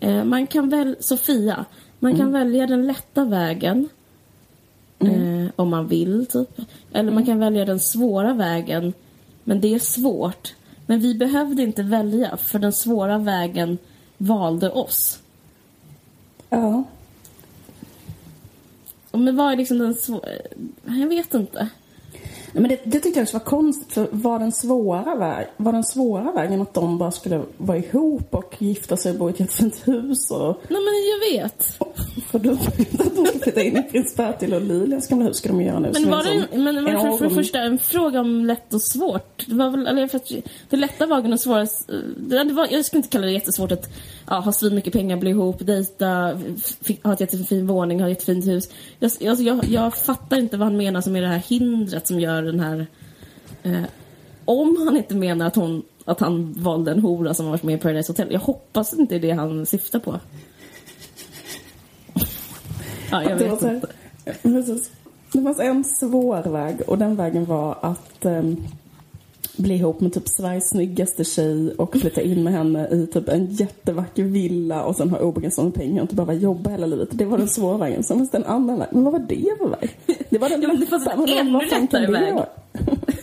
[0.00, 1.64] Eh, man kan väl, Sofia,
[1.98, 3.88] man kan välja den lätta vägen
[5.06, 6.60] eh, om man vill, typ.
[6.92, 8.92] Eller man kan välja den svåra vägen,
[9.44, 10.54] men det är svårt.
[10.86, 13.78] Men vi behövde inte välja, för den svåra vägen
[14.18, 15.18] valde oss.
[16.48, 16.84] Ja.
[19.12, 20.28] Men vad är liksom den svåra...
[20.84, 21.68] Jag vet inte.
[22.52, 25.84] Men det, det tyckte jag också var konstigt, för var den, svåra väg, var den
[25.84, 29.40] svåra vägen att de bara skulle vara ihop och gifta sig och bo i ett
[29.40, 30.60] jättefint hus och...
[30.68, 31.78] Nej, men jag vet.
[32.30, 32.70] För att de ska
[33.42, 35.90] flytta in i prins Bertil och Lilians gamla hus ska de göra nu.
[35.92, 38.44] Men var en det, sån men var det för, det enorm- första en fråga om
[38.46, 39.46] lätt och svårt?
[39.46, 40.32] Det var väl, eller för att
[40.70, 41.66] det lätta var den svåra...
[42.16, 43.90] Det, det var, jag skulle inte kalla det jättesvårt att
[44.26, 46.38] ja, ha svin mycket pengar, bli ihop, dejta,
[47.02, 48.68] ha ett jättefin våning, ha ett jättefint hus.
[48.98, 52.20] Jag, alltså, jag, jag fattar inte vad han menar som är det här hindret som
[52.20, 52.86] gör den här...
[53.62, 53.82] Eh,
[54.44, 57.74] om han inte menar att, hon, att han valde en hora som har varit med
[57.74, 58.28] i Paradise Hotel.
[58.30, 60.20] Jag hoppas inte det är det han syftar på.
[63.10, 63.86] Ja, jag vet inte.
[64.42, 64.90] Precis.
[65.32, 68.56] Det fanns en svår väg och den vägen var att ehm,
[69.56, 73.46] bli ihop med typ Sveriges snyggaste tjej och flytta in med henne i typ en
[73.46, 77.08] jättevacker villa och sen ha obegränsat med pengar och inte behöva jobba hela livet.
[77.12, 78.02] Det var den svåra vägen.
[78.04, 78.88] Sen fanns det en annan väg.
[78.92, 79.96] Men vad var det för väg?
[80.30, 81.16] Det var den Ja, men det.
[81.16, 82.44] Men ännu fan kan lättare det väg.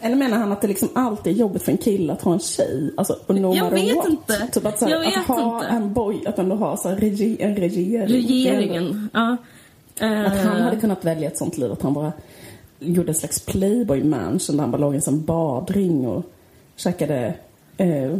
[0.00, 2.38] Eller menar han att det liksom alltid är jobbigt för en kille att ha en
[2.40, 2.90] tjej?
[2.96, 4.08] Alltså, no Jag vet what.
[4.08, 4.48] inte.
[4.52, 5.66] Typ att, så här, Jag vet att ha inte.
[5.68, 8.08] en boy, att ändå ha så här, rege, en regering.
[8.08, 9.36] Regeringen, ja.
[10.00, 12.12] Att han Eh, hade kunnat välja ett sånt liv att han bara
[12.80, 16.24] gjorde en slags playboy mansion där han bara låg i en sån badring och
[16.76, 17.34] käkade
[17.76, 18.16] eh,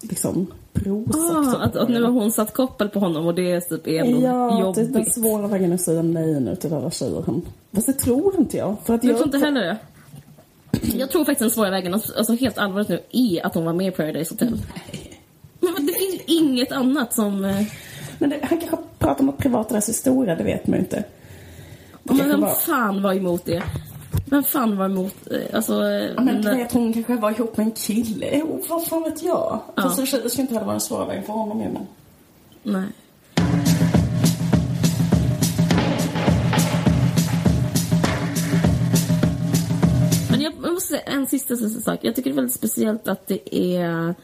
[0.00, 1.16] liksom Prozac.
[1.16, 1.60] Ah, typ.
[1.62, 4.72] att, att nu har hon satt koppel på honom och det typ är ändå Ja,
[4.74, 5.14] det är den jobbigt.
[5.14, 7.22] svåra vägen att säga nej nu till alla tjejer.
[7.26, 8.76] Han, fast det tror inte jag.
[8.84, 9.76] För att Jag tror inte heller det.
[10.98, 13.72] Jag tror faktiskt den svåra vägen, alltså alltså helt allvarligt nu, är att hon var
[13.72, 14.60] med i Paradise Hotel.
[15.60, 17.44] Men vad- det finns inget annat som...
[17.44, 17.62] eh,
[18.18, 21.04] Men det, han kanske pratar om något privat deras historia, det vet man ju inte.
[22.02, 23.62] Det Men vem var- fan var emot det?
[24.26, 25.14] Vem fan var emot...
[25.30, 25.72] eh, Alltså...
[25.84, 28.42] eh, Ja, men du vet, hon kanske var ihop med en kille.
[28.42, 29.60] Oh, vad fan vet jag?
[29.76, 29.82] Ja.
[29.82, 31.68] Fast det ju inte heller vara en svår väg för honom ju.
[31.68, 31.86] Men...
[32.62, 32.88] Nej.
[40.92, 41.98] säga en sista, sista sak.
[42.02, 44.14] Jag tycker det är väldigt speciellt att det är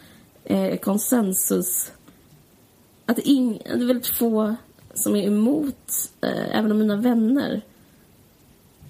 [0.44, 1.92] eh, konsensus.
[3.06, 4.54] Att ing, det är väldigt få
[4.94, 7.62] som är emot, eh, även av mina vänner.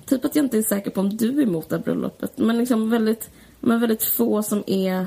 [0.08, 2.38] Typ att jag inte är säker på om du är emot det här bröllopet.
[2.38, 5.06] Men liksom väldigt, men väldigt få som är,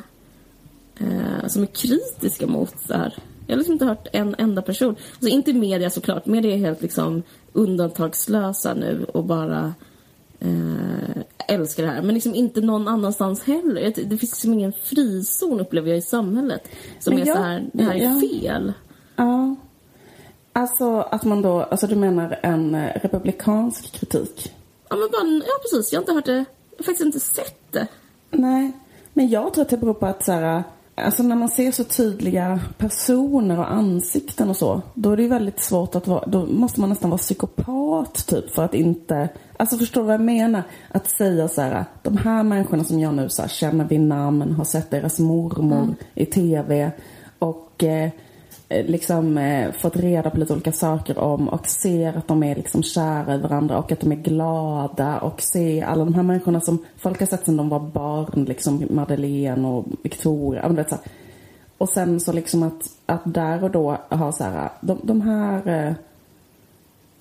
[1.00, 3.14] eh, som är kritiska mot det här.
[3.48, 4.96] Jag har liksom inte hört en enda person.
[5.14, 6.26] Alltså inte media såklart.
[6.26, 9.74] Media är helt liksom undantagslösa nu och bara
[10.40, 12.02] eh, älskar det här.
[12.02, 13.82] Men liksom inte någon annanstans heller.
[13.82, 16.68] Jag- Det finns liksom ingen frizon upplever jag i samhället.
[17.00, 18.20] Som Men är jag- så här, det här är ja.
[18.42, 18.74] fel.
[19.16, 19.56] Ja.
[20.54, 24.54] Alltså att man då, alltså du menar en eh, republikansk kritik?
[24.92, 26.32] Ja, men bara, ja precis, jag har inte hört det.
[26.32, 27.88] Jag har faktiskt inte sett det.
[28.32, 28.72] Nej,
[29.14, 30.64] men jag tror att det beror på att så här,
[30.96, 35.30] alltså när man ser så tydliga personer och ansikten och så, då är det ju
[35.30, 39.78] väldigt svårt att vara, då måste man nästan vara psykopat typ för att inte, alltså
[39.78, 40.64] förstår du vad jag menar?
[40.90, 44.52] Att säga så här, de här människorna som jag nu så här, känner vid namn,
[44.52, 46.92] har sett deras mormor i TV
[47.40, 48.10] och eh,
[48.72, 52.56] Eh, liksom eh, fått reda på lite olika saker om och ser att de är
[52.56, 56.62] liksom kära i varandra och att de är glada och ser alla de här människorna
[56.62, 60.68] som folk har sett sedan de var barn, liksom Madeleine och Victoria.
[60.68, 61.04] men vet, så här.
[61.78, 65.88] Och sen så liksom att, att där och då ha så här, de, de här
[65.88, 65.94] eh,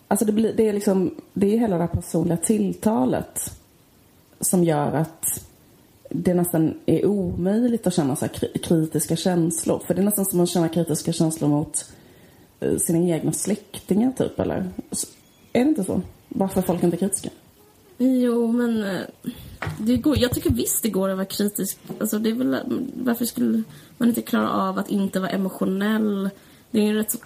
[0.08, 3.52] Alltså det, blir, det är liksom, det är hela det här personliga tilltalet
[4.40, 5.49] som gör att
[6.10, 9.82] det nästan är omöjligt att känna så här kritiska känslor.
[9.86, 11.84] För det är nästan som att känna kritiska känslor mot
[12.60, 14.56] eh, sina egna släktingar typ, eller?
[15.52, 16.02] Är det inte så?
[16.28, 17.30] Varför är folk inte kritiska?
[17.98, 19.00] Jo, men eh,
[19.78, 21.78] det går, jag tycker visst det går att vara kritisk.
[22.00, 22.60] Alltså, det är väl, eh,
[23.04, 23.62] varför skulle
[23.98, 26.30] man inte klara av att inte vara emotionell?
[26.70, 27.18] Det är ju rätt, så-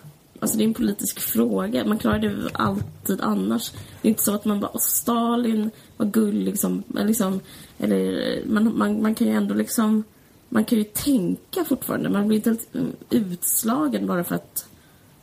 [0.45, 1.85] alltså det är en politisk fråga.
[1.85, 3.73] Man klarar det alltid annars.
[4.03, 7.41] Det är inte så att man bara, Åh, Stalin var gullig som, liksom,
[7.79, 10.05] eller man, man, man kan ju ändå liksom,
[10.49, 12.09] man kan ju tänka fortfarande.
[12.09, 14.69] Man blir inte helt mm, utslagen bara för att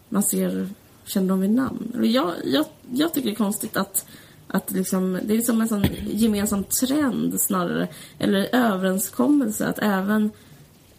[0.10, 0.70] man ser,
[1.06, 1.92] känner dem vid namn.
[2.04, 4.06] Jag, jag, jag tycker det är konstigt att,
[4.48, 7.88] att liksom, det är som en sån gemensam trend snarare,
[8.20, 10.32] eller överenskommelse att även,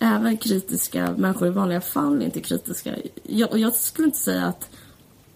[0.03, 2.95] även kritiska människor i vanliga fall är inte kritiska.
[3.23, 4.71] Jag, och jag skulle inte säga att,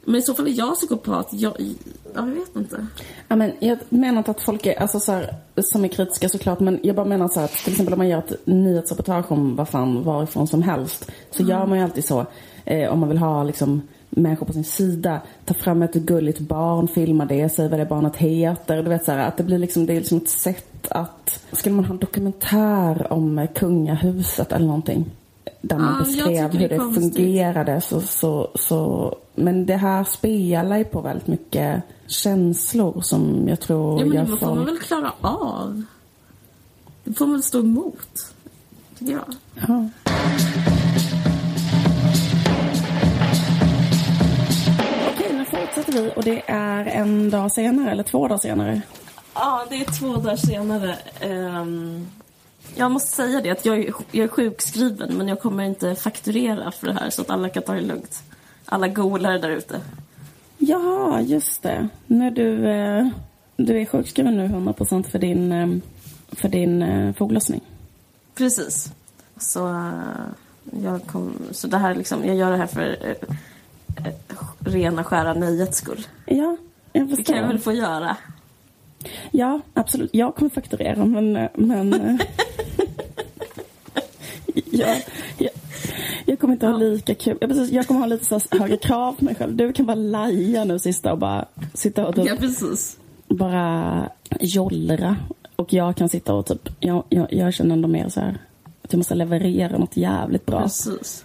[0.05, 1.29] men i så fall är jag psykopat.
[1.31, 1.75] Jag,
[2.15, 2.87] jag vet inte.
[3.29, 6.61] Ja, men jag menar inte att folk är, alltså så här, som är kritiska såklart,
[6.61, 9.57] men jag bara menar så här att till exempel om man gör ett nyhetsreportage om
[9.57, 12.27] vad fan varifrån som helst, så gör man ju alltid så,
[12.65, 13.83] eh, om man vill ha liksom
[14.17, 18.17] människor på sin sida, ta fram ett gulligt barn, filma det, säg vad det barnet
[18.17, 21.45] heter, du vet så här, att det blir liksom, det är liksom ett sätt att,
[21.53, 25.11] skulle man ha en dokumentär om kungahuset eller någonting,
[25.61, 27.15] där man jag beskrev det hur det konstigt.
[27.15, 33.61] fungerade så, så, så, men det här spelar ju på väldigt mycket känslor som jag
[33.61, 34.69] tror Ja, men det får man folk...
[34.69, 35.83] väl klara av.
[37.05, 38.35] Det får man väl stå emot,
[38.99, 39.35] tycker jag.
[39.69, 39.89] Ja.
[45.77, 48.81] Fortsätter vi och det är en dag senare, eller två dagar senare.
[49.35, 50.99] Ja, det är två dagar senare.
[51.21, 52.07] Ehm,
[52.75, 56.71] jag måste säga det att jag är, jag är sjukskriven men jag kommer inte fakturera
[56.71, 58.23] för det här så att alla kan ta det lugnt.
[58.65, 59.81] Alla golare där ute.
[60.59, 61.89] Ja, just det.
[62.07, 63.09] När du, eh,
[63.57, 65.69] du är sjukskriven nu 100% för din, eh,
[66.29, 67.61] för din eh, foglossning.
[68.35, 68.93] Precis.
[69.37, 69.93] Så,
[70.83, 73.17] jag kom, så det här liksom, jag gör det här för
[74.59, 76.07] rena skära nöjets skull.
[76.27, 76.57] Ja,
[76.93, 77.73] jag Det kan jag väl förstår.
[77.73, 78.17] få göra.
[79.31, 80.11] Ja, absolut.
[80.13, 81.37] Jag kommer fakturera, men...
[81.37, 82.17] eh, men eh,
[84.71, 85.03] jag,
[85.39, 85.51] jag,
[86.27, 87.39] jag kommer inte ha lika kul.
[87.41, 89.57] Jag, precis, jag kommer ha lite så högre krav på mig själv.
[89.57, 92.97] Du kan bara laja nu sista och bara sitta och typ, Ja, precis.
[93.29, 94.09] bara
[94.41, 95.17] jollra.
[95.57, 98.39] Och jag kan sitta och typ, jag, jag, jag känner ändå mer så här
[98.83, 100.63] att jag måste leverera något jävligt bra.
[100.63, 101.25] Precis.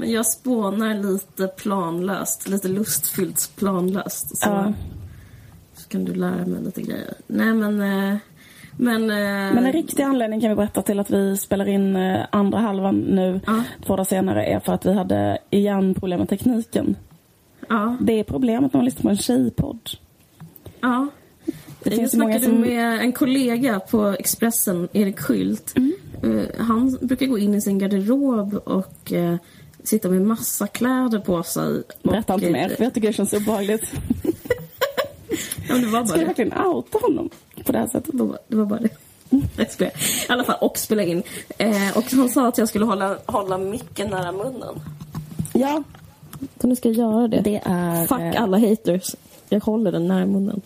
[0.00, 4.36] Men jag spånar lite planlöst, lite lustfyllt planlöst.
[4.38, 4.72] Så, Ja.
[5.76, 7.14] så kan du lära mig lite grejer.
[7.26, 7.80] Nej men...
[8.12, 8.16] eh,
[8.76, 12.26] Men, eh, Men en riktig anledning kan vi berätta till att vi spelar in eh,
[12.32, 13.62] andra halvan nu, Ja.
[13.86, 16.96] två dagar senare, är för att vi hade igen problem med tekniken.
[17.68, 19.90] Ja, Det är problemet när man lyssnar på en tjejpodd.
[20.80, 21.06] ja.
[21.82, 22.60] Det jag snackade som...
[22.60, 25.74] med en kollega på Expressen, Erik Skylt.
[25.76, 26.46] Mm.
[26.58, 29.12] Han brukar gå in i sin garderob och
[29.84, 31.82] sitta med massa kläder på sig.
[32.02, 33.82] Berätta inte mer, för jag tycker det känns obehagligt.
[35.68, 37.30] Ja, men det var bara Ska jag verkligen outa honom
[37.64, 38.10] på det här sättet?
[38.18, 38.90] Det var, det var bara det.
[39.80, 39.90] I
[40.28, 41.22] alla fall, och spela in.
[41.58, 44.80] Eh, och han sa att jag skulle hålla, hålla micken nära munnen.
[45.52, 45.82] Ja,
[46.60, 47.40] Så nu ska jag göra det.
[47.40, 48.06] det är...
[48.06, 49.14] Fuck eh, alla haters.
[49.48, 50.60] Jag håller den nära munnen.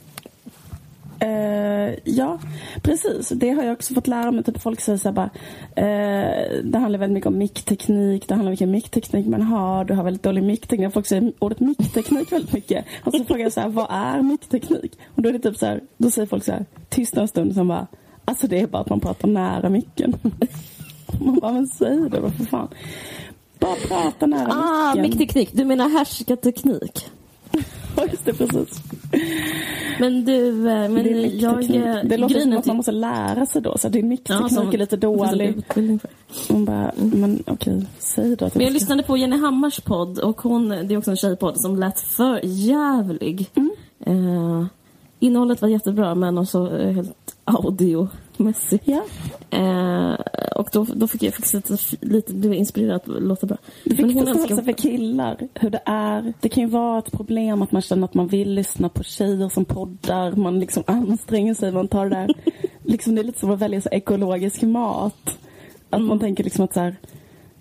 [1.24, 2.38] Eh, ja,
[2.82, 3.28] precis.
[3.28, 4.44] Det har jag också fått lära mig.
[4.44, 5.30] Typ folk säger så här bara,
[5.76, 8.28] eh, det handlar väldigt mycket om mickteknik.
[8.28, 9.84] Det handlar om vilken mickteknik man har.
[9.84, 10.92] Du har väldigt dålig mickteknik.
[10.92, 12.84] Folk säger ordet mickteknik väldigt mycket.
[13.04, 14.98] Och så frågar jag så här, vad är mickteknik?
[15.14, 17.54] Och då är det typ så här, då säger folk så här, tysta en stund,
[17.54, 17.86] som bara,
[18.24, 20.14] alltså det är bara att man pratar nära micken.
[21.20, 22.68] man bara, men säg det då för fan.
[23.58, 25.02] Bara prata nära Ah, micken.
[25.10, 25.50] mickteknik.
[25.52, 27.06] Du menar härskarteknik?
[27.96, 28.80] Ja, just det, precis.
[30.00, 31.62] Men du, eh, men det, är jag...
[31.76, 33.78] eh, det låter som att man måste lära sig då.
[33.78, 35.62] Så din mickteknik som- är lite dålig.
[36.48, 40.18] Hon bara, men okej, säg då att Men jag ska- lyssnade på Jenny Hammars podd
[40.18, 43.46] och hon, det är också en tjejpodd som lät för jävlig.
[43.54, 43.70] Mm.
[44.06, 44.66] Eh,
[45.20, 48.84] innehållet var jättebra men också eh, helt audiomässigt.
[48.88, 49.02] Ja,
[49.50, 50.14] Eh,
[50.54, 53.56] och då, då fick jag fick lite, lite blev inspirerad att låta bra.
[53.84, 56.32] älskar- också för killar, hur det är.
[56.40, 59.48] Det kan ju vara ett problem att man känner att man vill lyssna på tjejer
[59.48, 60.32] som poddar.
[60.32, 62.34] Man liksom anstränger sig, man tar det där.
[62.82, 65.38] liksom det är lite som att välja så ekologisk mat.
[65.90, 66.08] Att Mm.
[66.08, 66.96] man tänker liksom att så här,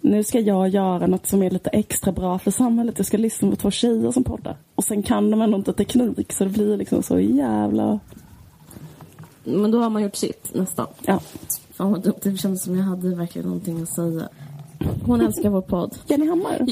[0.01, 2.93] nu ska jag göra något som är lite extra bra för samhället.
[2.97, 4.56] Jag ska lyssna på två tjejer som poddar.
[4.75, 7.99] Och sen kan de ändå inte teknik så det blir liksom så jävla...
[9.43, 10.88] Men då har man gjort sitt nästan.
[11.06, 11.19] Ja.
[11.73, 14.29] Fan vad dumt, det kändes som jag hade verkligen någonting att säga.
[15.06, 15.97] Hon älskar vår podd.
[16.08, 16.67] Jenny Hammar.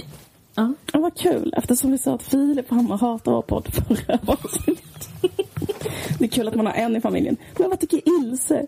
[0.56, 0.74] Ja.
[0.94, 5.10] Ja, vad kul, eftersom vi sa att Filip Hammar hatar vår podd förra avsnittet.
[6.20, 7.38] Det är kul att man har en i familjen.
[7.58, 8.66] Men vad tycker Ilse?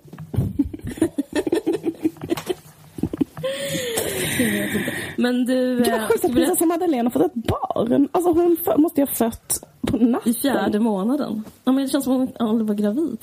[5.18, 5.78] Men du...
[5.78, 8.08] Gud eh, vad sjukt att vi berätta- prinsessa Madeleine har fått ett barn.
[8.12, 10.32] Alltså hon måste ju ha fött på natten.
[10.32, 11.44] I fjärde månaden.
[11.64, 13.18] Ja, men det känns som om hon aldrig var gravid.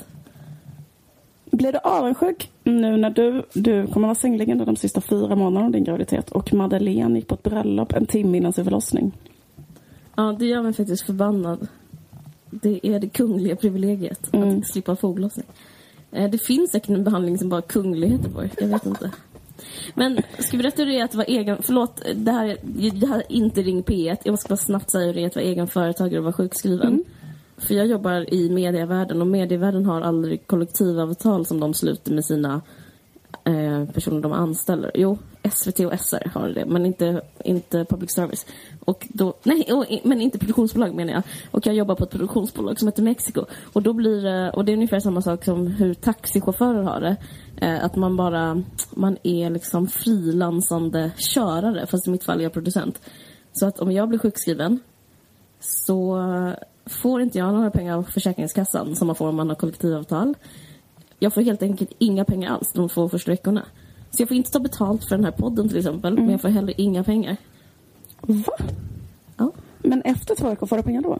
[1.60, 5.72] Blir du avundsjuk nu när du, du kommer vara sängliggande de sista fyra månaderna av
[5.72, 9.12] din graviditet och Madeleine gick på ett bröllop en timme innan sin förlossning?
[10.16, 11.68] Ja, det gör mig faktiskt förbannad.
[12.50, 14.58] Det är det kungliga privilegiet Mm.
[14.58, 15.46] att slippa foglossning.
[16.12, 18.50] Eh, Det finns säkert en behandling som bara kunglig heter på det.
[18.60, 19.10] Jag vet inte.
[19.94, 21.56] Men ska vi berätta hur det är att vara egen...
[21.62, 24.16] Förlåt, det här, är- det här är inte Ring P1.
[24.24, 27.04] Jag måste bara snabbt säga hur det är att vara egen företagare och vara sjukskriven.
[27.60, 32.60] För jag jobbar i medievärlden och medievärlden har aldrig kollektivavtal som de sluter med sina
[33.44, 34.90] eh, personer de anställer.
[34.94, 35.18] Jo,
[35.50, 38.46] SVT och SR har det, men inte, inte public service.
[38.84, 41.22] Och då, nej, och, men inte produktionsbolag menar jag.
[41.50, 43.44] Och jag jobbar på ett produktionsbolag som heter Mexiko.
[43.72, 47.16] Och då blir det, och det är ungefär samma sak som hur taxichaufförer har det.
[47.56, 52.52] Eh, att man bara, man är liksom frilansande körare, fast i mitt fall är jag
[52.52, 53.00] producent.
[53.52, 54.80] Så att om jag blir sjukskriven
[55.60, 56.16] så
[56.86, 60.34] får inte jag några pengar av Försäkringskassan som man får om man har kollektivavtal.
[61.18, 63.64] Jag får helt enkelt inga pengar alls de två första veckorna.
[64.10, 66.48] Så jag får inte ta betalt för den här podden till exempel, men jag får
[66.48, 67.36] heller inga pengar.
[68.20, 68.52] Va?
[69.36, 69.52] Ja.
[69.78, 71.18] Men efter två veckor får du pengar då?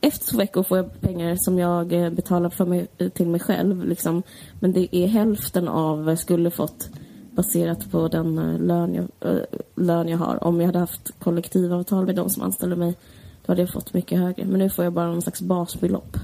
[0.00, 3.84] Efter två veckor får jag pengar som jag eh, betalar för mig, till mig själv.
[3.84, 4.22] Liksom.
[4.60, 6.90] Men det är hälften av vad jag skulle fått
[7.30, 9.42] baserat på den eh, lön jag, eh,
[9.74, 10.44] lön jag har.
[10.44, 12.94] Om jag hade haft kollektivavtal med de som anställer mig,
[13.46, 14.44] då hade jag fått mycket högre.
[14.44, 16.16] Men nu får jag bara någon slags basbelopp.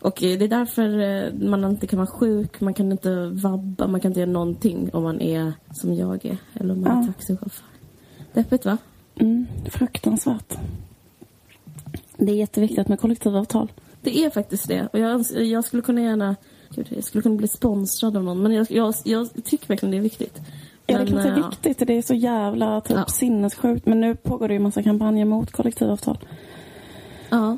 [0.00, 3.86] Och eh, det är därför eh, man inte kan vara sjuk, man kan inte vabba,
[3.86, 6.36] man kan inte göra någonting om man är som jag är.
[6.54, 7.12] Eller om man är Ja.
[7.12, 7.64] taxichaufför.
[8.32, 8.78] Deppigt va?
[9.20, 10.54] Mm, fruktansvärt.
[12.16, 13.72] Det är jätteviktigt med kollektivavtal.
[14.02, 14.88] Det är faktiskt det.
[14.92, 16.36] Och jag, jag skulle kunna gärna...
[16.70, 18.42] Gud, jag skulle kunna bli sponsrad av någon.
[18.42, 20.40] Men jag, jag, jag tycker verkligen det är viktigt.
[20.86, 21.86] Ja, det är klart det är eh, viktigt.
[21.86, 23.06] Det är så jävla typ, Ja.
[23.06, 23.86] sinnessjukt.
[23.86, 26.18] Men nu pågår det ju massa kampanjer mot kollektivavtal.
[27.30, 27.56] Ja.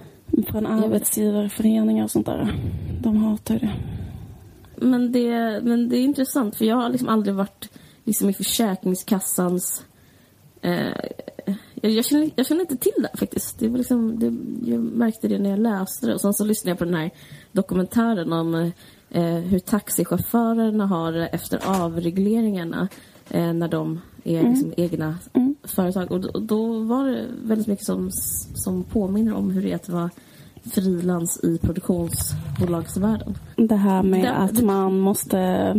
[0.50, 2.54] Från arbetsgivarföreningar och sånt där.
[3.02, 3.72] De hatar ju det.
[4.76, 7.68] Men det, men det är intressant för jag har liksom aldrig varit
[8.04, 9.84] liksom i Försäkringskassans...
[10.62, 10.86] Eh,
[11.74, 13.58] jag, jag, känner, jag känner inte till det faktiskt.
[13.58, 14.26] Det var liksom, det,
[14.70, 16.14] jag märkte det när jag läste det.
[16.14, 17.10] Och sen så lyssnade jag på den här
[17.52, 18.72] dokumentären om
[19.10, 22.88] eh, hur taxichaufförerna har efter avregleringarna
[23.30, 25.14] eh, när de är liksom egna
[25.64, 26.12] företag.
[26.12, 28.10] Och då, då var det väldigt mycket som,
[28.54, 30.10] som påminner om hur det är att vara
[30.64, 33.38] frilans i produktionsbolagsvärlden.
[33.56, 35.74] Det här med Det- att det- man måste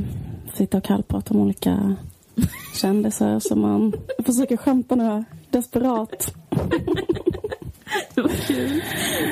[0.53, 1.95] sitta och kallprata om olika
[2.75, 3.93] kändisar som man
[4.25, 5.25] försöker skämta nu här.
[5.49, 6.33] Desperat.
[8.15, 8.81] Det var kul.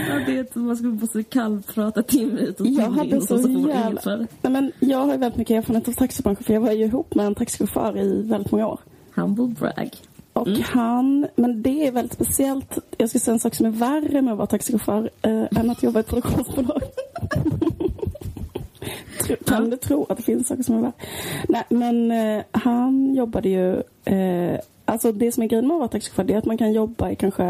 [0.10, 3.24] Ja, det är att man skulle måste kallprata timme ut och Jag in hade och
[3.24, 4.18] så får inget jävla...
[4.18, 7.16] Nej, men jag har ju väldigt mycket erfarenhet av taxibranschen för jag var ju ihop
[7.16, 8.80] med en taxichaufför i väldigt många år.
[9.16, 9.90] Humble brag.
[10.34, 12.78] Och han, men det är väldigt speciellt.
[12.98, 15.84] Jag ska säga en sak som är värre med att vara taxichaufför eh, än att
[15.84, 16.82] jobba i ett produktionsbolag.
[19.46, 20.92] Kan du tro att det finns saker som är värre?
[21.50, 23.74] Nej, men eh, han jobbade ju...
[24.06, 27.10] Eh, alltså det som är grejen med att vara taxichaufför är att man kan jobba
[27.10, 27.46] i kanske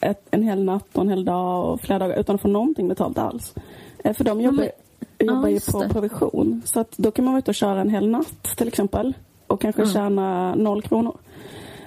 [0.00, 2.88] ett, en hel natt och en hel dag och flera dagar utan att få någonting
[2.88, 3.54] betalt alls.
[4.04, 4.58] Eh, för de jobbar...
[5.18, 6.62] men- jobbar ju på provision.
[6.64, 9.14] Så att då kan man vara ute och köra en hel natt till exempel.
[9.46, 9.94] Och kanske Mm.
[9.94, 11.16] tjäna noll kronor.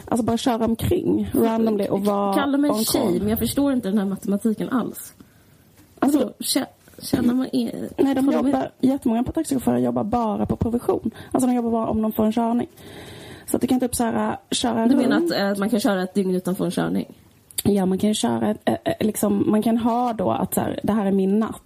[0.05, 3.87] Alltså bara köra omkring randomly och vara Kalla mig on tjej, men jag förstår inte
[3.89, 5.13] den här matematiken alls.
[5.99, 6.59] Alltså, Alltså,
[7.01, 7.45] känner man...
[7.53, 11.11] E- Nej, de Håller jobbar, jättemånga taxichaufförer jobbar bara på provision.
[11.31, 12.67] Alltså de jobbar bara om de får en körning.
[13.45, 16.03] Så att du kan typ så här, köra Du menar att eh, man kan köra
[16.03, 17.05] ett dygn utan få en körning?
[17.63, 20.61] Ja, man kan ju köra, ett- eh, eh, liksom, man kan ha då att så
[20.61, 21.59] här, det här är min natt.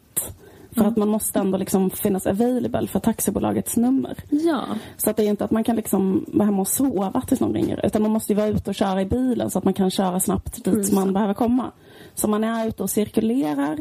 [0.72, 0.92] För Mm.
[0.92, 4.18] att man måste ändå liksom finnas available för taxibolagets nummer.
[4.30, 4.64] Ja.
[4.98, 7.54] Så att det är inte att man kan liksom vara hemma och sova tills någon
[7.54, 7.86] ringer.
[7.86, 10.20] Utan man måste ju vara ute och köra i bilen så att man kan köra
[10.20, 10.96] snabbt dit Mm.
[10.96, 11.72] man behöver komma.
[12.16, 13.78] Så man är ute och cirkulerar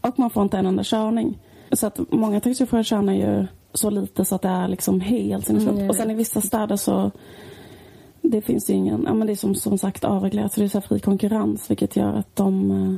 [0.00, 1.38] och man får inte en enda körning.
[1.72, 3.46] Så att många taxichaufförer tjänar ju
[3.78, 5.72] så lite så att det är liksom helt sinnessjukt.
[5.76, 7.10] Mm, och sen i vissa städer så
[8.22, 10.68] det finns ju ingen, ja men det är som, som sagt avreglerat så det är
[10.68, 12.94] så fri konkurrens vilket gör att de eh,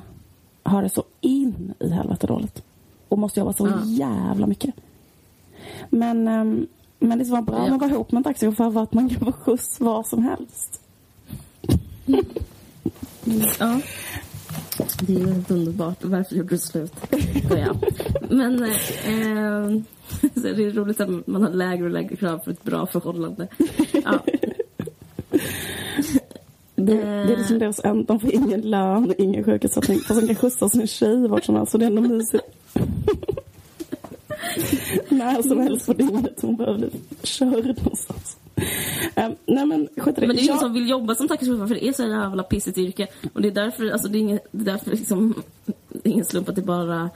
[0.73, 2.63] har det så in i helvete dåligt.
[3.09, 3.85] Och måste jobba så Ja.
[3.87, 4.75] jävla mycket.
[5.91, 6.67] Men, ehm,
[6.99, 7.63] men det som var bra Ja.
[7.65, 10.23] med att vara ihop med en taxichaufför var att man kan få skjuts var som
[10.25, 10.81] helst.
[13.59, 13.81] Ja.
[15.01, 16.05] Det är ju helt underbart.
[16.05, 16.93] Varför gjorde du slut?
[17.51, 17.75] Ja.
[18.31, 19.83] Men eh,
[20.35, 23.49] så det är roligt att man har lägre och lägre krav för ett bra förhållande.
[24.05, 24.21] Ja.
[26.75, 29.99] Det, det är liksom deras en, de får ingen lön, ingen sjukersättning.
[29.99, 31.73] Fast de kan skjutsa sin tjej vart som helst.
[31.73, 32.45] Så det är ändå mysigt.
[35.09, 36.39] När som helst på dygnet.
[36.43, 36.91] Hon behöver bli
[37.23, 38.37] körd någonstans.
[39.17, 40.27] Um, nej men skit det.
[40.27, 42.43] Men det är ingen Jag- som vill jobba som taxichaufför för det är så jävla
[42.43, 43.07] pissigt yrke.
[43.33, 45.43] Och det är därför, alltså det är, inget, det är därför liksom,
[45.89, 47.11] det är ingen slump att det är bara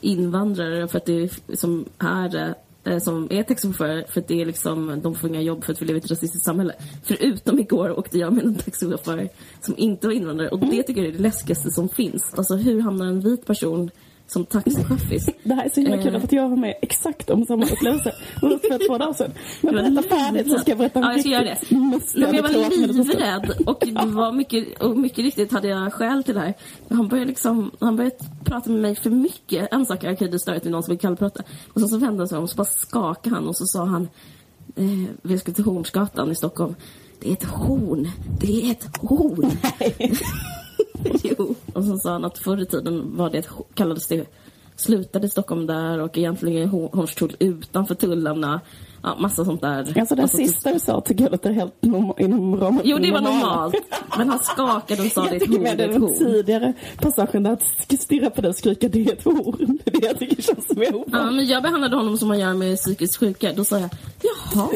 [0.00, 4.40] invandrare för att det är, som är det eh, som är taxichaufförer för att det
[4.40, 6.72] är liksom, de får inga jobb för att vi lever i ett rasistiskt samhälle.
[7.04, 9.28] Förutom igår åkte jag med en taxichaufför
[9.60, 12.34] som inte var invandrare och det tycker jag är det läskigaste som finns.
[12.36, 13.90] Alltså hur hamnar en vit person
[14.26, 15.26] som taxichaffis?
[15.42, 16.24] Det här är så himla kul Eh.
[16.24, 19.32] att jag var med exakt om samma upplevelse för två dagar sedan.
[19.60, 21.56] Men berätta färdigt så ska jag berätta om Ja, jag ska göra det.
[21.70, 26.34] men jag var livrädd och, det var mycket, och mycket riktigt hade jag skäl till
[26.34, 26.54] det här.
[26.90, 29.72] Han började, liksom, han började prata med mig för mycket.
[29.72, 31.42] En sak är okej, det stör inte någon som vill kallprata.
[31.72, 33.84] Och sen så vände han sig om och så bara skakade han och så sa
[33.84, 34.08] han
[34.76, 34.84] eh,
[35.22, 36.74] vi ska till Hornsgatan i Stockholm.
[37.20, 38.08] Det är ett horn.
[38.40, 39.50] Det är ett horn.
[41.22, 41.54] jo.
[41.72, 44.26] Och så sa han att förr i tiden var det ett, kallades det
[44.76, 48.60] slutade Stockholm där och egentligen är Hornstull utanför tullarna.
[49.06, 49.98] Ja, massa sånt där.
[50.00, 53.10] Alltså det Alltså, sista du sa tycker jag låter helt norm- inom ramen Jo, det
[53.10, 53.74] var normalt.
[54.18, 56.00] Men han skakade och sa det är Jag ett tycker horn, med det är ett
[56.00, 57.62] den tidigare passagen där att
[58.00, 59.78] stirra på dig och skrika det är ett horn.
[59.84, 61.36] Det är det jag tycker känns mer Ja, ovanligt.
[61.36, 63.52] men jag behandlade honom som man gör med psykiskt sjuka.
[63.52, 63.90] Då sa jag,
[64.22, 64.68] jaha,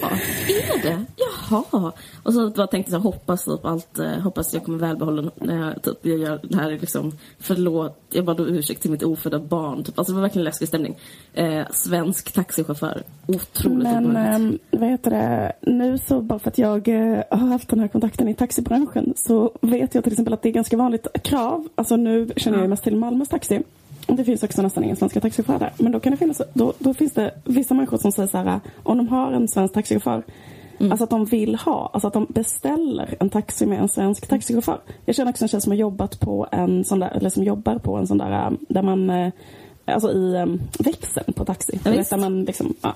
[0.48, 1.04] är det?
[1.50, 1.92] Jaha.
[2.22, 5.82] Och så bara tänkte jag, hoppas typ allt, eh, hoppas jag kommer välbehållen när jag,
[5.82, 9.38] typ, jag gör det här är liksom, förlåt, jag bad om ursäkt till mitt ofödda
[9.38, 9.84] barn.
[9.84, 9.98] Typ.
[9.98, 10.96] Alltså det var verkligen läskig stämning.
[11.34, 13.02] Eh, svensk taxichaufför.
[13.26, 14.62] Otroligt Men obehagligt.
[14.72, 17.88] ähm, vad heter det, nu så bara för att jag eh, har haft den här
[17.88, 21.68] kontakten i taxibranschen så vet jag till exempel att det är ganska vanligt krav.
[21.74, 23.62] Alltså nu känner jag mest till Malmös taxi.
[24.06, 25.72] Och Det finns också nästan inga svenska taxichaufförer.
[25.78, 28.60] Men då kan det finnas, då, då finns det vissa människor som säger så här,
[28.82, 30.22] om de har en svensk taxichaufför
[30.80, 34.80] Alltså att de vill ha, alltså att de beställer en taxi med en svensk taxichaufför.
[35.04, 37.78] Jag känner också en tjej som har jobbat på en sån där, eller som jobbar
[37.78, 39.30] på en sån där, äh, där man,
[39.84, 40.46] alltså i äh,
[40.78, 41.80] växeln på taxi.
[41.84, 42.94] Ja, där man liksom, ja.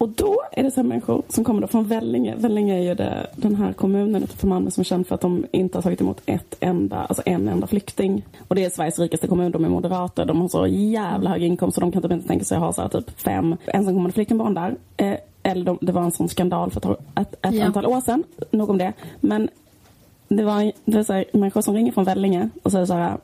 [0.00, 2.34] Och då är det så här människor som kommer då från Vellinge.
[2.36, 5.46] Vellinge är ju det, den här kommunen utanför Malmö som är känd för att de
[5.52, 8.26] inte har tagit emot ett enda, alltså en enda flykting.
[8.48, 11.74] Och det är Sveriges rikaste kommun, de är moderater, de har så jävla hög inkomst
[11.74, 14.54] så de kan typ inte tänka sig att ha så här typ fem ensamkommande flyktingbarn
[14.54, 14.76] där.
[14.96, 17.64] Eh, eller de, det var en sån skandal för ett, ett, ett Ja.
[17.66, 18.92] antal år sedan, nog om det.
[19.20, 19.48] Men
[20.28, 23.16] det var, det var så här, människor som ringer från Vellinge och säger så här,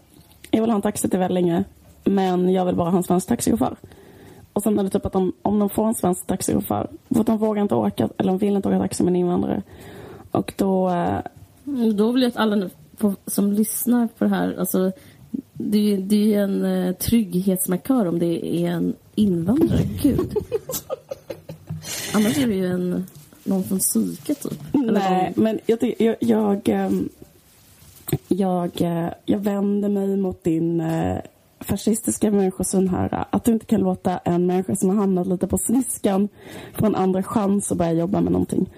[0.50, 1.64] jag vill ha en taxi till Vellinge
[2.04, 3.76] men jag vill bara ha en svensk taxichaufför.
[4.56, 7.26] Och sen är det typ att de, om de får en svensk taxichaufför, för att
[7.26, 9.62] de vågar inte åka, eller de vill inte åka taxi med en invandrare.
[10.30, 11.18] Och då, eh,
[11.94, 14.92] Då vill jag att alla på, som lyssnar på det här, alltså
[15.52, 19.80] det är ju det är ju en eh, trygghetsmarkör om det är en invandrare.
[20.02, 20.20] Gud.
[22.14, 23.06] Annars är det ju en,
[23.44, 24.58] någon från psyke typ.
[24.72, 27.08] Nej, någon- men jag, jag, jag, ehm,
[28.28, 31.18] jag, eh, jag vänder mig mot din eh,
[31.66, 33.24] fascistiska människosyn här.
[33.30, 36.28] Att du inte kan låta en människa som har hamnat lite på sniskan
[36.72, 38.70] få en andra chans att börja jobba med någonting.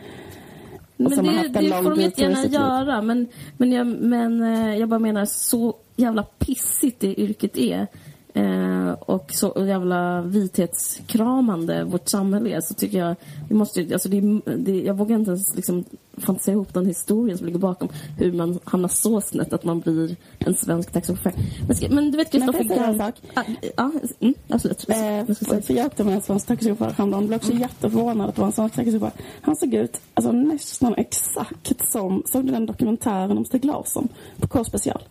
[0.97, 3.03] Men det, det får de jättegärna göra.
[3.03, 3.27] Men,
[3.57, 7.87] men, jag, men eh, jag bara menar så jävla pissigt det yrket är.
[8.35, 12.61] Eh, och så jävla vithetskramande vårt samhälle är.
[12.61, 13.17] Så tycker jag,
[13.49, 15.85] vi måste, alltså det, det, jag vågar inte ens liksom
[16.21, 17.89] fantisera ihop den historien som ligger bakom
[18.19, 21.33] hur man hamnar så snett att man blir en svensk taxichaufför.
[21.69, 22.97] Men, men du vet Kristoffer jag Garp...
[22.97, 23.15] sak?
[23.35, 23.43] Ah,
[23.77, 23.91] Ja,
[24.21, 24.89] mm, absolut.
[24.89, 27.27] Eh, Jag för jag åkte med en svensk taxichaufför häromdagen.
[27.27, 29.11] Blev också jätteförvånad att det var en svensk taxichaufför.
[29.41, 34.09] Han såg ut alltså, nästan exakt som, såg du den dokumentären om Stig Larsson
[34.41, 35.03] på K-special?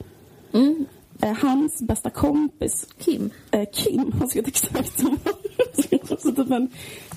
[0.54, 0.86] Mm.
[1.22, 3.30] Eh, hans bästa kompis Kim.
[3.52, 5.08] eh, Kim, han såg ut exakt som
[6.12, 6.68] alltså, typ en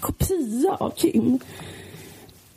[0.01, 1.38] kopia av Kim.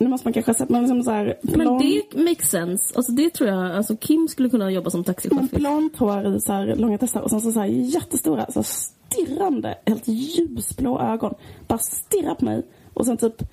[0.04, 2.96] Nu måste man kanske sett, men liksom så här Men blond, det makes sense.
[2.96, 5.58] Alltså det tror jag, alltså Kim skulle kunna jobba som men taxichaufför.
[5.58, 8.64] blont hår i så här långa testar och sen så, så här jättestora, så här
[8.64, 11.34] stirrande, helt ljusblå ögon.
[11.68, 13.44] Bara stirrar på mig och sen typ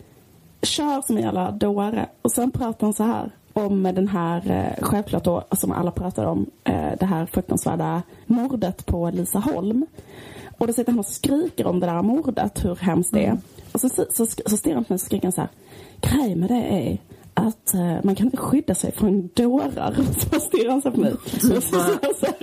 [0.62, 2.08] kör som en jävla dåre.
[2.22, 6.24] Och sen pratar han så här om den här, eh, självklart då, som alla pratar
[6.24, 9.86] om, eh, det här fruktansvärda mordet på Lisa Holm.
[10.60, 13.38] Och då sitter han och skriker om det där mordet, hur hemskt det är.
[13.72, 15.50] Och så, så, så, så stirrar han på mig och skriker så här.
[16.00, 16.98] Grejen med det är
[17.34, 19.96] att eh, man kan inte skydda sig från dårar.
[20.30, 21.12] Så stirrar han så på mig.
[21.12, 22.36] Och så säger han så här.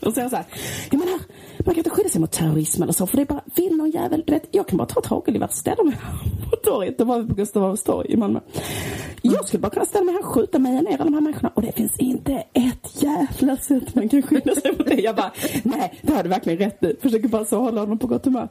[0.00, 0.46] Och så säger han så här.
[1.66, 3.06] Man kan inte skydda sig mot terrorism eller så.
[3.06, 5.46] För det är bara, vill någon jävel, du vet, jag kan bara ta ett hagelgevär
[5.46, 5.96] och ställa mig
[6.50, 6.98] på torget.
[6.98, 8.40] Det var på Gustav Adolfs torg i Malmö.
[9.22, 11.50] Jag skulle bara kunna ställa mig här och skjuta mig ner alla de här människorna.
[11.54, 15.00] Och det finns inte ett jävla sätt man kan skydda sig mot det.
[15.00, 15.32] Jag bara,
[15.62, 16.96] nej, det har du verkligen rätt i.
[17.00, 18.48] Försöker bara så hålla honom på gott humör.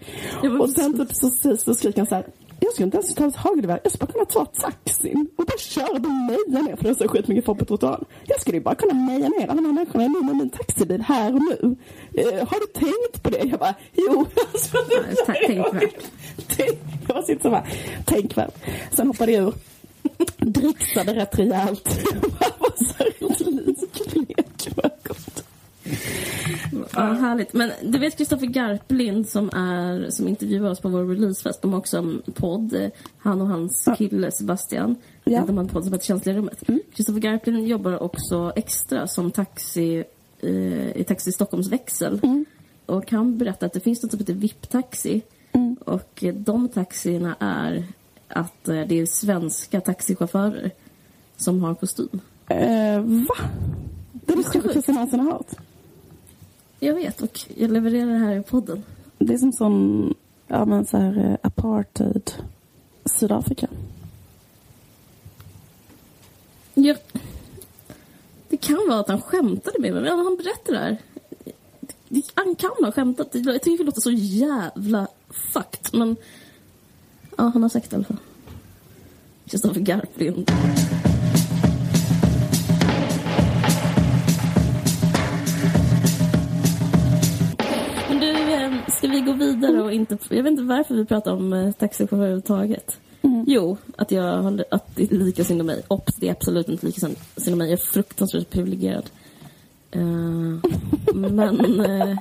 [0.62, 2.26] Och sen typ så, så, så skriker han så här.
[2.62, 3.80] Jag skulle inte ens ta ett hagelgevär.
[3.84, 6.76] Jag skulle bara kunna ta taxin och bara köra och meja ner.
[6.76, 8.06] För det är så skitmycket folk på trottoaren.
[8.26, 11.02] Jag skulle ju bara kunna meja ner alla de här människorna nu med min taxibil
[11.02, 11.76] här och nu.
[12.14, 13.44] Eh, har du tänkt på det?
[13.50, 14.26] Jag bara, jo.
[14.54, 14.78] Alltså,
[15.50, 15.66] Ja.
[16.48, 17.66] Tänk- Jag bara sitter så bara,
[18.06, 18.54] tänkvärt.
[18.96, 19.54] Sen hoppade jag ur.
[20.38, 22.00] Dricksade rätt rejält.
[22.40, 23.10] Jag var så här.
[24.76, 25.44] Vad gott.
[26.94, 27.54] Ja, härligt.
[27.54, 31.62] Men du vet Kristoffer Garplind som, är, som intervjuar oss på vår releasefest.
[31.62, 32.92] De har också en podd.
[33.18, 34.96] Han och hans kille Sebastian.
[35.24, 35.44] Ja.
[35.48, 36.64] De har en podd som heter Känsliga rummet.
[36.94, 40.04] Kristoffer Garplind jobbar också extra som taxi
[40.40, 42.22] eh, i Taxi Stockholms växel.
[42.86, 45.22] Och han berättar att det finns något som heter VIP-taxi.
[45.80, 47.84] Och eh, de taxierna är
[48.28, 50.72] att eh, det är svenska taxichaufförer
[51.38, 52.22] som har kostym.
[52.48, 53.36] Eh, va?
[54.14, 55.52] Det sjukaste jag någonsin har hört.
[56.80, 58.84] Jag vet och jag levererar det här i podden.
[59.18, 60.14] Det är som sån,
[60.48, 62.32] ja men så här eh, apartheid
[63.06, 63.68] Sydafrika.
[66.74, 66.96] Ja,
[68.50, 70.98] det kan vara att han skämtade med mig, men han berättar det här.
[72.34, 73.28] Han kan ha skämtat.
[73.32, 76.16] Jag tycker det låter så jävla fucked, men...
[77.38, 78.18] Ja, han har sagt det i alla fall.
[79.46, 80.52] Kristoffer Garplind.
[89.60, 90.18] Vidare och inte...
[90.30, 92.98] Jag vet inte varför vi pratar om eh, taxichaufförer överhuvudtaget.
[93.48, 95.82] Jo, att jag har, att det är lika synd om mig.
[95.88, 97.00] Ops, det är absolut inte lika
[97.38, 97.70] synd om mig.
[97.70, 99.10] Jag är fruktansvärt privilegierad.
[99.92, 100.02] Eh,
[101.14, 101.80] men...
[101.80, 102.12] eh,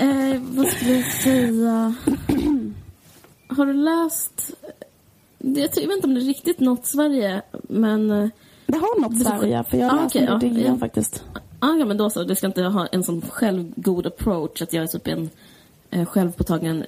[0.00, 1.94] eh, vad skulle jag säga?
[3.48, 4.50] Har du läst...
[5.38, 8.08] Jag tror- jag vet inte om det är riktigt nått Sverige, men...
[8.66, 10.76] Det har något Det- Sverige, för jag Ah, läste okej, det Ja.
[10.76, 11.24] faktiskt.
[11.64, 12.24] Ah, ja, men då så.
[12.24, 15.30] Du ska inte ha en sån självgod approach att jag är typ en
[15.90, 16.84] eh, självpåtagen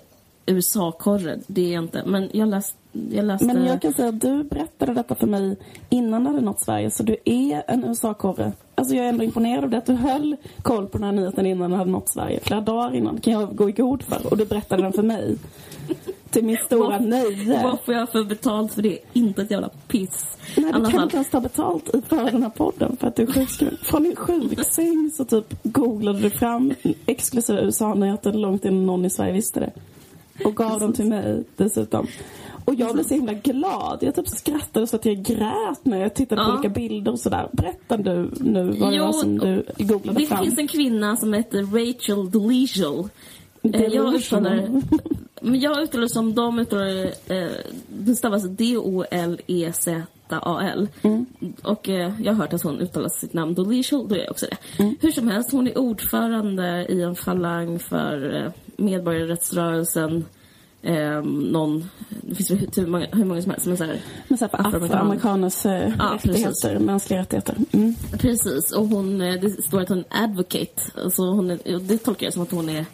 [0.46, 1.38] USA-korre.
[1.46, 2.02] Det är jag inte.
[2.06, 3.46] Men jag, läst, jag läste...
[3.46, 5.56] Men jag kan säga att du berättade detta för mig
[5.88, 8.52] innan det hade nått Sverige, så du är en USA-korre.
[8.74, 11.46] Alltså jag är ändå imponerad av det att du höll koll på den här nyheten
[11.46, 12.40] innan den hade nått Sverige.
[12.42, 14.26] Flera dagar innan kan jag gå i god för.
[14.30, 15.36] Och du berättade den för mig.
[16.34, 17.62] Till min stora nöje.
[17.62, 18.98] Vad får jag för betalt för det?
[19.12, 20.36] Inte ett jävla piss.
[20.56, 23.16] Nej, du alla kan inte ens ta betalt i- för den här podden för att
[23.16, 23.76] du är sjukskriven.
[23.82, 26.72] Från din sjuksäng så typ googlade du fram
[27.06, 29.72] exklusiva USA-nyheter långt innan någon i Sverige visste det.
[30.44, 32.06] Och gav dem till mig dessutom.
[32.64, 33.98] Och jag blev så himla glad.
[34.00, 36.54] Jag typ skrattade så att jag grät när jag tittade på Ja.
[36.54, 37.48] olika bilder och sådär.
[37.52, 40.44] Berätta du nu vad det Jo, var som du googlade Det fram.
[40.44, 43.08] finns en kvinna som heter Rachel Delisle.
[43.72, 44.82] Eh, Jag uttalar
[45.40, 47.48] men jag uttalar som de uttalar eh,
[47.88, 48.42] det stavas
[49.56, 50.88] D-O-L-E-Z-A-L.
[51.02, 51.26] Mm.
[51.62, 54.46] Och eh, jag har hört att hon uttalar sitt namn Delisle, då gör jag också
[54.50, 54.56] det.
[54.82, 54.96] Mm.
[55.00, 60.24] Hur som helst, hon är ordförande i en falang för eh, medborgarrättsrörelsen.
[60.82, 61.90] Eh, någon,
[62.22, 65.66] det finns hur många, hur många som helst, men så här, Men så här afroamerikaners
[65.66, 66.80] eh, Ja, rättigheter, precis.
[66.80, 67.56] mänskliga rättigheter.
[67.72, 67.94] Mm.
[68.18, 70.82] Precis, och hon, eh, det står att hon är advocate.
[71.04, 72.84] Alltså hon är, det tolkar jag som att hon är,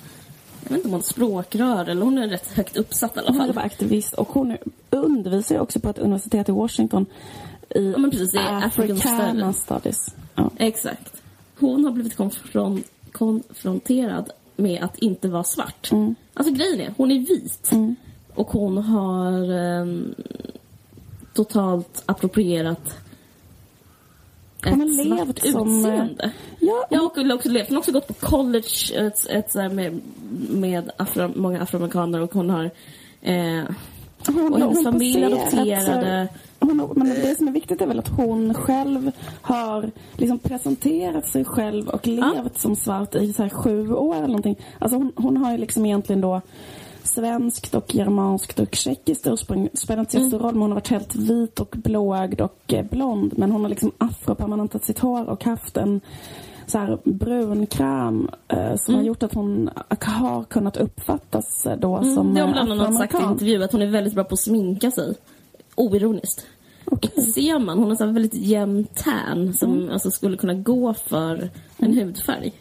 [0.62, 3.28] jag vet inte om hon är språkrör eller hon är rätt högt uppsatt i alla
[3.28, 3.52] Hon fall.
[3.54, 4.56] bara aktivist och hon
[4.90, 7.06] undervisar ju också på ett universitet i Washington
[7.74, 10.14] i Ja, men precis, African Africana studies.
[10.34, 10.50] Ja.
[10.56, 11.22] Exakt.
[11.58, 12.82] Hon har blivit konfron,
[13.12, 15.92] konfronterad med att inte vara svart.
[15.92, 16.14] Mm.
[16.34, 17.70] Alltså grejen är, hon är vit.
[18.34, 20.14] Och hon har ehm,
[21.34, 22.96] totalt approprierat
[24.62, 26.32] Har ett svart levt som, eh, utseende.
[26.60, 27.68] Ja, Jag har också, levt.
[27.68, 30.00] Hon har också gått på college ett, ett, här med,
[30.50, 32.70] med afro, många afroamerikaner och hon har
[33.22, 33.64] eh,
[34.26, 36.28] hon, och hennes familj adopterade.
[36.60, 41.44] Hon, men det som är viktigt är väl att hon själv har liksom presenterat sig
[41.44, 44.58] själv och levt som svart i så här sju år eller någonting.
[44.78, 46.40] Alltså hon, hon har ju liksom egentligen då
[47.02, 49.68] svenskt och germanskt och tjeckiskt ursprung.
[49.74, 50.30] Spelar inte så Mm.
[50.30, 53.32] stor roll, men hon har varit helt vit och blåögd och eh, blond.
[53.36, 56.00] Men hon har liksom afropermanentat sitt hår och haft en
[56.66, 58.98] så här brun kräm eh, som Mm.
[59.00, 59.70] har gjort att hon
[60.00, 63.32] har kunnat uppfattas eh, då som Mm, det har eh, bland annat sagt i afroamerikan.
[63.32, 65.14] intervju att hon är väldigt bra på att sminka sig.
[65.74, 66.46] Oironiskt.
[67.14, 67.78] Det ser man.
[67.78, 69.90] Hon har så väldigt jämn tan som Mm.
[69.90, 72.52] alltså skulle kunna gå för en hudfärg.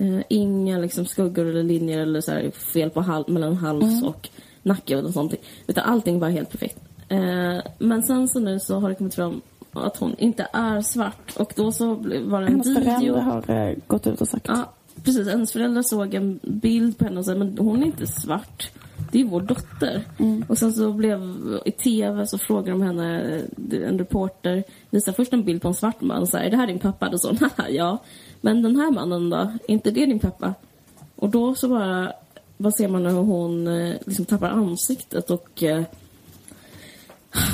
[0.00, 4.04] Eh, inga liksom skuggor eller linjer eller så här fel på hal- mellan hals Mm.
[4.04, 4.28] och
[4.62, 5.34] nacke och sånt.
[5.66, 6.78] Utan allting var helt perfekt.
[7.08, 9.40] Eh, men sen så nu så har det kommit fram
[9.72, 11.94] att hon inte är svart och då så
[12.24, 12.82] var det en Hennes video.
[12.82, 14.44] föräldrar har eh, gått ut och sagt.
[14.48, 14.72] Ja,
[15.04, 15.28] precis.
[15.28, 18.70] Hennes föräldrar såg en bild på henne och sa men hon är inte svart.
[19.12, 20.02] Det är vår dotter.
[20.48, 21.20] Och sen så blev
[21.64, 23.40] i tv så frågade de henne,
[23.72, 26.66] en reporter visar först en bild på en svart man och säger är det här
[26.66, 27.08] din pappa?
[27.08, 27.98] Då sa hon "Haha, ja.
[28.40, 29.36] Men den här mannen då?
[29.36, 30.54] Är inte det din pappa?
[31.16, 32.12] Och då så bara,
[32.56, 35.82] vad ser man hur hon eh, liksom tappar ansiktet och eh,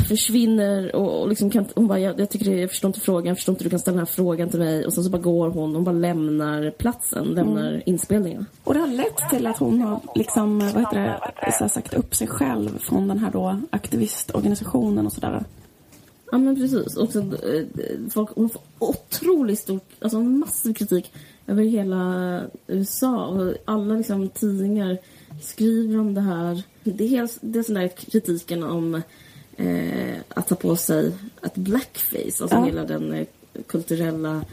[0.08, 3.36] försvinner och, och liksom kan, hon bara, jag, jag tycker jag förstår inte frågan, jag
[3.36, 5.22] förstår inte hur du kan ställa den här frågan till mig och sen så bara
[5.22, 8.46] går hon, hon bara lämnar platsen, lämnar inspelningen.
[8.64, 11.94] Och det har lett till att hon har liksom, vad heter det, så här sagt
[11.94, 15.44] upp sig själv från den här då aktivistorganisationen och sådär.
[16.32, 16.96] Ja men precis.
[16.96, 17.64] Och så, eh,
[18.10, 21.12] folk, hon får otroligt stort, alltså massiv kritik
[21.46, 24.98] över hela USA och alla liksom tidningar
[25.42, 26.62] skriver om det här.
[26.84, 29.02] Det är, det är sån där kritiken om
[29.56, 31.12] eh, att ta på sig
[31.42, 32.64] ett blackface, alltså Ja.
[32.64, 33.26] hela den eh,
[33.66, 34.44] kulturella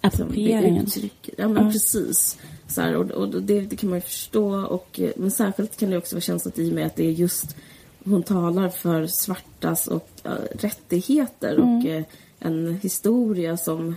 [0.00, 0.84] Approprieringen.
[0.84, 1.10] liksom.
[1.38, 2.38] Ja men precis.
[2.68, 4.54] Så här, och och det, det kan man ju förstå.
[4.66, 7.10] Och, eh, men särskilt kan det också vara känsligt i och med att det är
[7.10, 7.56] just
[8.04, 12.04] hon talar för svartas och äh, rättigheter och eh,
[12.38, 13.96] en historia som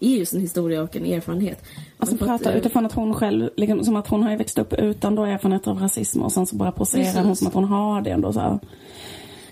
[0.00, 1.64] är just en historia och en erfarenhet.
[1.98, 4.30] Alltså Men på att, prata eh, utifrån att hon själv, liksom, som att hon har
[4.30, 7.46] ju växt upp utan då erfarenhet av rasism och sen så bara poserar hon som
[7.46, 8.58] att hon har det ändå så här.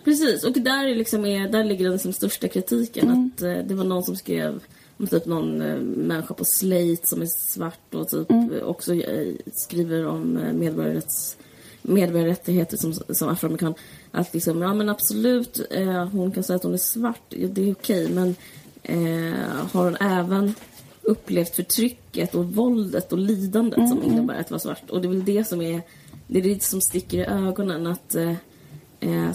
[0.04, 3.10] Precis, och där, är liksom är, där ligger den liksom största kritiken.
[3.10, 4.60] Att eh, Det var någon som skrev
[5.00, 9.34] om typ någon eh, människa på Slate som är svart och typ eh, också eh,
[9.52, 11.36] skriver om eh, medborgarrätts,
[11.82, 13.74] medborgarrättigheter som, som afroamerikan.
[14.10, 17.72] Att liksom, ja men absolut, eh, hon kan säga att hon är svart, det är
[17.72, 18.34] okej, men
[18.82, 19.38] eh,
[19.72, 20.54] har hon även
[21.02, 24.90] upplevt förtrycket och våldet och lidandet som innebär att vara svart?
[24.90, 25.82] Och det är väl det som är,
[26.26, 28.34] det är det som sticker i ögonen att eh,
[29.00, 29.30] eh,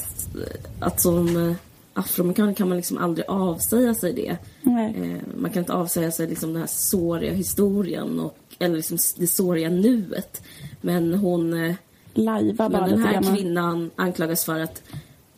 [0.80, 1.56] att som eh,
[1.94, 4.38] afroamerikan kan man liksom aldrig avsäga sig det.
[4.70, 9.28] Eh, man kan inte avsäga sig liksom den här såriga historien och, eller liksom det
[9.28, 10.44] såriga nuet.
[10.82, 11.76] Men hon, eh,
[12.18, 14.84] Lajva bara men den här kvinnan anklagas för att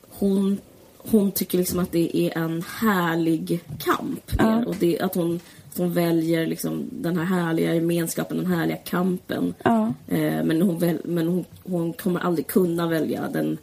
[0.09, 0.57] hon,
[0.97, 4.31] hon tycker liksom att det är en härlig kamp.
[4.37, 4.65] Ja.
[4.65, 5.39] Och det, att hon,
[5.71, 9.53] att hon väljer liksom den här härliga gemenskapen, den härliga kampen.
[9.63, 9.93] Ja.
[10.07, 13.57] Eh, men hon, väl, men hon, hon kommer aldrig kunna välja den,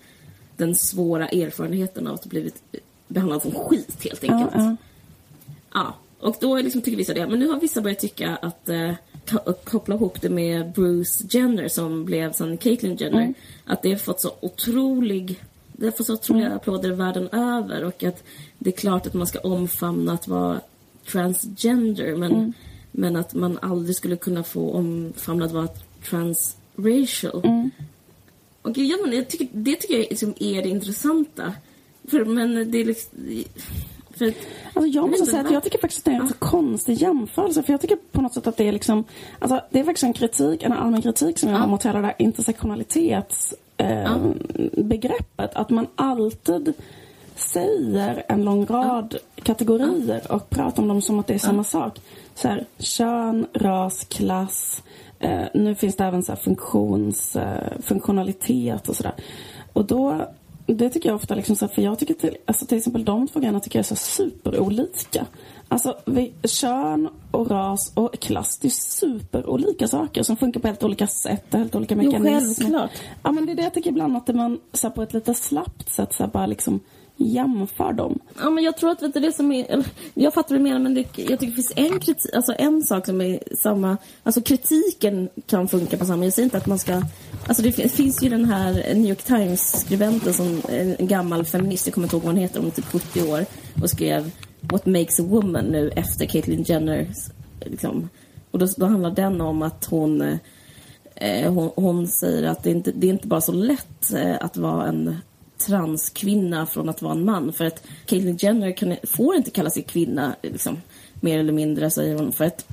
[0.56, 2.62] den svåra erfarenheten av att ha blivit
[3.08, 4.78] behandlad som skit helt enkelt.
[5.74, 5.94] ja.
[6.20, 7.26] Och då liksom tycker vissa det.
[7.26, 8.90] Men nu har vissa börjat tycka att eh,
[9.64, 13.22] koppla ihop det med Bruce Jenner som blev sen Caitlyn Jenner.
[13.22, 13.34] Mm.
[13.64, 15.40] Att det har fått så otrolig
[15.76, 16.56] det har fått så otroliga Mm.
[16.56, 18.22] applåder världen över och att
[18.58, 20.60] det är klart att man ska omfamna att vara
[21.06, 22.52] transgender men, Mm.
[22.90, 25.68] men att man aldrig skulle kunna få omfamna att vara
[26.10, 27.40] transracial.
[27.44, 27.70] Mm.
[28.62, 31.52] Och jag, jag tycker, det tycker jag liksom är det intressanta.
[32.08, 33.10] För, men det är liksom...
[34.16, 34.34] För
[34.74, 37.62] Alltså jag måste säga att jag tycker faktiskt att det är en så konstig jämförelse.
[37.62, 39.04] För jag tycker på något sätt att det är liksom,
[39.38, 42.06] alltså det är faktiskt en kritik, en allmän kritik som jag har mot hela det
[42.06, 44.16] här intersektionalitets eh.
[45.36, 46.74] Att man alltid
[47.36, 52.00] säger en lång rad kategorier och pratar om dem som att det är samma sak.
[52.34, 54.82] Så här, kön, ras, klass.
[55.18, 59.14] Eh, nu finns det även så funktions, eh, funktionalitet och sådär.
[59.72, 60.28] Och då
[60.66, 63.60] det tycker jag ofta, liksom för jag tycker till, alltså till exempel de två grejerna
[63.60, 65.26] tycker jag är så superolika.
[65.68, 70.82] Alltså vi, kön och ras och klass, det är superolika saker som funkar på helt
[70.84, 72.40] olika sätt och helt olika Jo, mekanismer.
[72.54, 72.90] självklart.
[73.22, 75.34] Ja men det är det jag tycker ibland att man så här, på ett lite
[75.34, 76.80] slappt sätt så här, bara liksom
[77.16, 78.18] jämför dem.
[78.40, 79.64] Ja, men jag tror att vet du, det som är...
[79.70, 82.54] Eller, jag fattar vad du menar, men det, jag tycker det finns en kritik, alltså
[82.58, 83.96] en sak som är samma...
[84.22, 86.24] Alltså kritiken kan funka på samma...
[86.24, 87.02] Jag säger inte att man ska
[87.46, 91.94] Alltså det fin- finns ju den här New York Times-skribenten som en gammal feminist, jag
[91.94, 93.46] kommer inte ihåg vad hon heter, hon är typ 70 år
[93.82, 97.08] och skrev What makes a woman nu efter Caitlyn Jenner.
[97.60, 98.08] Liksom.
[98.50, 100.38] Och då, då handlar den om att hon,
[101.14, 104.56] eh, hon, hon säger att det inte det är inte bara så lätt eh, att
[104.56, 105.16] vara en
[105.58, 107.52] transkvinna från att vara en man.
[107.52, 110.76] För att Caitlyn Jenner kan, får inte kalla sig kvinna, liksom,
[111.20, 112.32] mer eller mindre, säger hon.
[112.32, 112.66] För att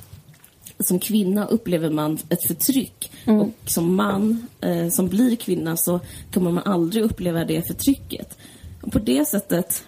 [0.79, 3.11] som kvinna upplever man ett förtryck.
[3.25, 5.99] Och som man eh, som blir kvinna så
[6.33, 8.37] kommer man aldrig uppleva det förtrycket.
[8.81, 9.83] Och på det sättet,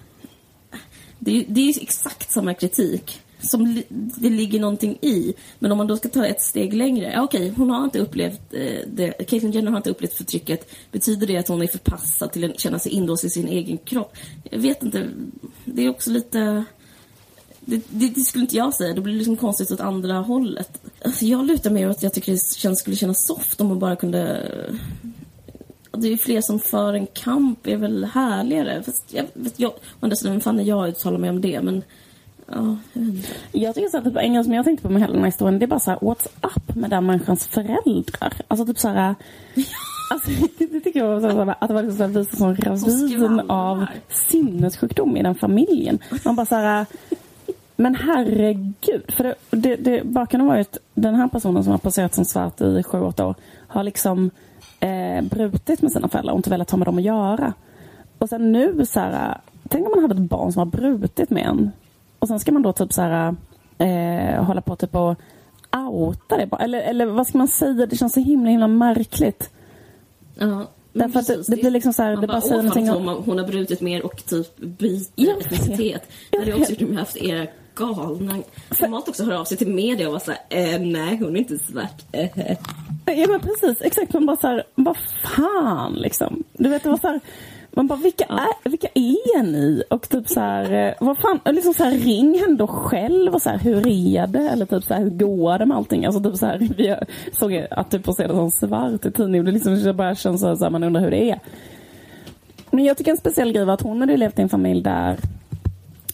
[1.20, 5.34] det är, det är exakt samma kritik som det ligger någonting i.
[5.60, 7.12] Men om man då ska ta ett steg längre.
[7.12, 9.12] Ja, okej, hon har inte upplevt eh, det.
[9.12, 10.72] Caitlyn Jenner har inte upplevt förtrycket.
[10.92, 14.18] Betyder det att hon är förpassad till att känna sig inlåst i sin egen kropp?
[14.44, 15.10] Jag vet inte.
[15.66, 16.66] Det är också lite...
[17.66, 18.94] Det, det, det skulle inte jag säga.
[18.94, 20.82] Det blir liksom konstigt åt andra hållet.
[21.06, 23.80] Alltså, jag lutar mer åt att jag tycker det känns, skulle kännas soft om man
[23.80, 24.52] bara kunde...
[25.98, 28.84] Det är fler som för en kamp är väl härligare.
[28.84, 31.42] Fast jag, vet, jag, å andra sidan, vem fan är jag att uttala mig om
[31.42, 31.62] det?
[31.62, 31.84] Men...
[32.48, 33.28] Ja, jag vet inte.
[33.52, 35.28] Jag tycker så att typ, en grej som jag tänkte på med hela den här
[35.28, 38.34] historien, det är bara så här, what's up med den människans föräldrar?
[38.48, 39.16] Alltså typ så här...
[40.10, 43.28] Alltså, det tycker jag var så här, att det var liksom så här, visar som
[43.28, 46.00] ravin av sinnessjukdom i den familjen.
[46.26, 46.86] Man bara så här...
[47.76, 49.04] Men herregud.
[49.18, 52.26] För det, det, det, bakgrunden var ju att den här personen som har passerat som
[52.26, 53.36] svart i sju, åtta år
[53.68, 54.32] har liksom
[54.80, 57.54] eh, brutit med sina föräldrar och inte velat ha med dem att göra.
[58.18, 59.38] Och sen nu så här,
[59.70, 61.72] tänk om man hade ett barn som har brutit med en.
[62.24, 63.36] Och sen ska man då typ så här
[63.78, 65.16] eh, hålla på typ och
[65.72, 66.50] outa det.
[66.60, 67.86] Eller, eller vad ska man säga?
[67.86, 69.50] Det känns så himla himla märkligt.
[70.36, 72.64] Ja, Därför att det, precis, det blir liksom så här, Man det bara, bara säger
[72.64, 73.08] någonting om...
[73.08, 75.46] hon, hon har brutit mer och typ byter Jag vet.
[75.46, 76.12] etnicitet.
[76.32, 78.38] Det hade Jag också gjort att haft era galna...
[78.70, 81.58] Format också hör av sig till media och vara såhär, eh, nej hon är inte
[81.60, 82.02] svart.
[83.06, 84.14] Ja men precis, exakt.
[84.14, 86.44] Man bara så här, vad fan liksom.
[86.54, 87.20] Du vet det var så här,
[87.76, 89.84] man bara vilka, är, vilka är ni?
[89.90, 93.42] Och typ så här, eh, vad fan, liksom så här, ring henne då själv och
[93.42, 94.50] så här, hur är det?
[94.50, 96.06] Eller typ så här, hur går det med allting?
[96.06, 96.96] Alltså typ så här, vi
[97.32, 99.46] såg att du det som svart i tidningen.
[99.46, 101.40] Det liksom det bara känns så här, man undrar hur det är.
[102.72, 105.18] Men jag tycker en speciell grej var att hon hade levt i en familj där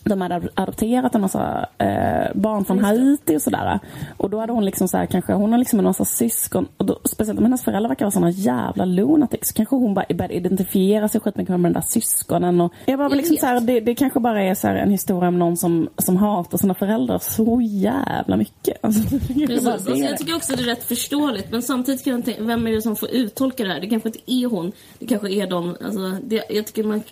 [0.10, 3.80] de hade adopterat en massa eh, barn från Haiti och sådär.
[4.18, 6.68] Och då hade hon liksom så här, kanske, hon har liksom en massa syskon.
[6.78, 9.48] Och då, speciellt om hennes föräldrar verkar vara såna jävla lunatics.
[9.48, 12.62] Så kanske hon bara började identifiera sig skitmycket med de där syskonen.
[12.62, 15.40] Och jag bara liksom så här, det, det kanske bara är så en historia om
[15.40, 18.78] någon som, som hatar sina föräldrar så jävla mycket.
[18.90, 19.68] Alltså, Precis.
[19.68, 21.52] Alltså, jag tycker också det är rätt förståeligt.
[21.52, 23.80] Men samtidigt kan jag tänka, vem är det som får uttolka det här?
[23.80, 24.72] Det kanske inte är hon.
[25.00, 27.04] Det kanske är de, alltså, det, jag tycker man...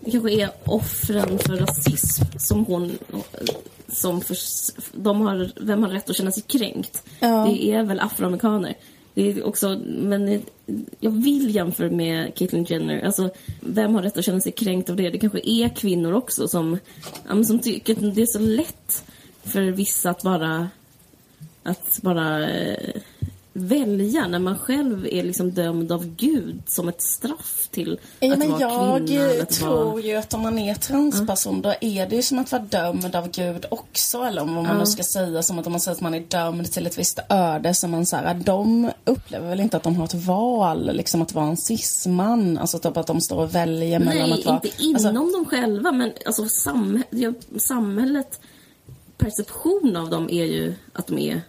[0.00, 2.98] Det kanske är offren för rasism som hon...
[3.92, 4.36] Som för,
[4.92, 7.04] de har, vem har rätt att känna sig kränkt?
[7.20, 7.46] Ja.
[7.46, 8.74] Det är väl afroamerikaner.
[9.14, 10.42] Det är också, men
[11.00, 13.04] jag vill jämföra med Caitlyn Jenner.
[13.04, 13.30] Alltså,
[13.60, 15.10] vem har rätt att känna sig kränkt av det?
[15.10, 16.78] Det kanske är kvinnor också som,
[17.46, 19.04] som tycker att det är så lätt
[19.42, 20.68] för vissa att bara
[21.62, 23.00] att bara eh,
[23.58, 28.38] välja när man själv är liksom dömd av Gud som ett straff till Ja, att
[28.38, 29.42] men vara jag kvinna.
[29.42, 30.00] att tror vara...
[30.00, 33.30] ju att om man är transperson då är det ju som att vara dömd av
[33.30, 34.18] Gud också.
[34.18, 36.20] Eller om vad man nu ska säga, som att om man säger att man är
[36.20, 37.74] dömd till ett visst öde.
[37.74, 41.34] Så man så här, de upplever väl inte att de har ett val, liksom att
[41.34, 42.58] vara en cisman.
[42.58, 44.60] Alltså typ att de står och väljer mellan Nej, att vara...
[44.64, 46.42] inte inom alltså, dem själva, men alltså
[47.10, 48.40] ja, samhället
[49.18, 51.42] perception av dem är ju att de är...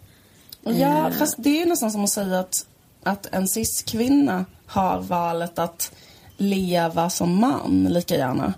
[0.64, 1.12] Ja, Eh.
[1.14, 2.66] fast det är nästan som att säga att,
[3.04, 5.92] att en cis-kvinna har valet att
[6.38, 8.54] leva som man lika gärna.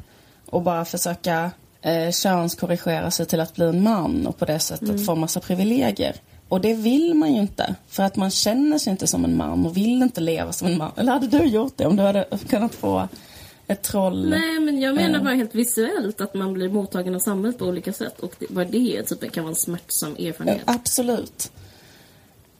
[0.46, 4.90] Och bara försöka eh, könskorrigera sig till att bli en man och på det sättet
[4.90, 5.06] Mm.
[5.06, 6.16] få massa privilegier.
[6.50, 7.76] Och det vill man ju inte.
[7.88, 10.78] För att man känner sig inte som en man och vill inte leva som en
[10.78, 10.92] man.
[10.98, 13.08] Eller hade du gjort det om du hade kunnat få
[13.68, 14.30] ett troll?
[14.30, 15.24] Nej, men jag menar Eh.
[15.24, 18.20] bara helt visuellt att man blir mottagen av samhället på olika sätt.
[18.20, 20.62] Och vad det är, typ, kan vara en smärtsam erfarenhet.
[20.66, 21.52] Absolut.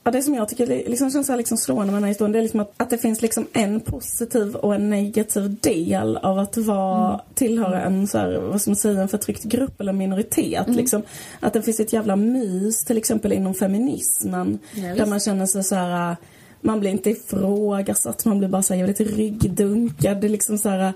[0.04, 2.32] Ja, det som jag tycker liksom känns så här liksom slående med den här historien
[2.32, 6.40] det är liksom att, att det finns liksom en positiv och en negativ del av
[6.40, 10.68] att vara, tillhöra en så här, vad ska man säga, en förtryckt grupp eller minoritet.
[10.68, 11.02] Liksom.
[11.40, 14.60] Att det finns ett jävla mys till exempel inom feminismen.
[14.74, 16.16] Ja, där man känner sig så här
[16.62, 20.22] man blir inte ifrågasatt, man blir bara så här jävligt ryggdunkad.
[20.22, 20.94] Det är liksom så här,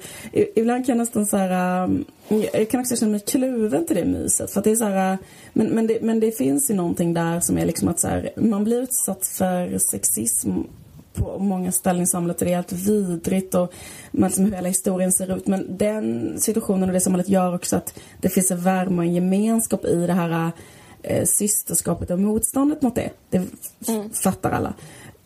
[0.55, 2.05] ibland kan jag nästan så här, um,
[2.53, 4.51] jag kan också känna mig kluven till det myset.
[4.51, 5.17] För det är så här,
[5.53, 8.31] men, men, det, men det finns ju någonting där som är liksom att så här,
[8.35, 10.51] man blir utsatt för sexism
[11.13, 13.73] på många ställen i samhället och det är helt vidrigt och
[14.11, 15.47] man liksom hur hela historien ser ut.
[15.47, 19.13] Men den situationen och det samhället gör också att det finns en värme och en
[19.13, 20.51] gemenskap i det här
[21.03, 23.09] eh, systerskapet och motståndet mot det.
[23.29, 24.73] Det f- fattar alla.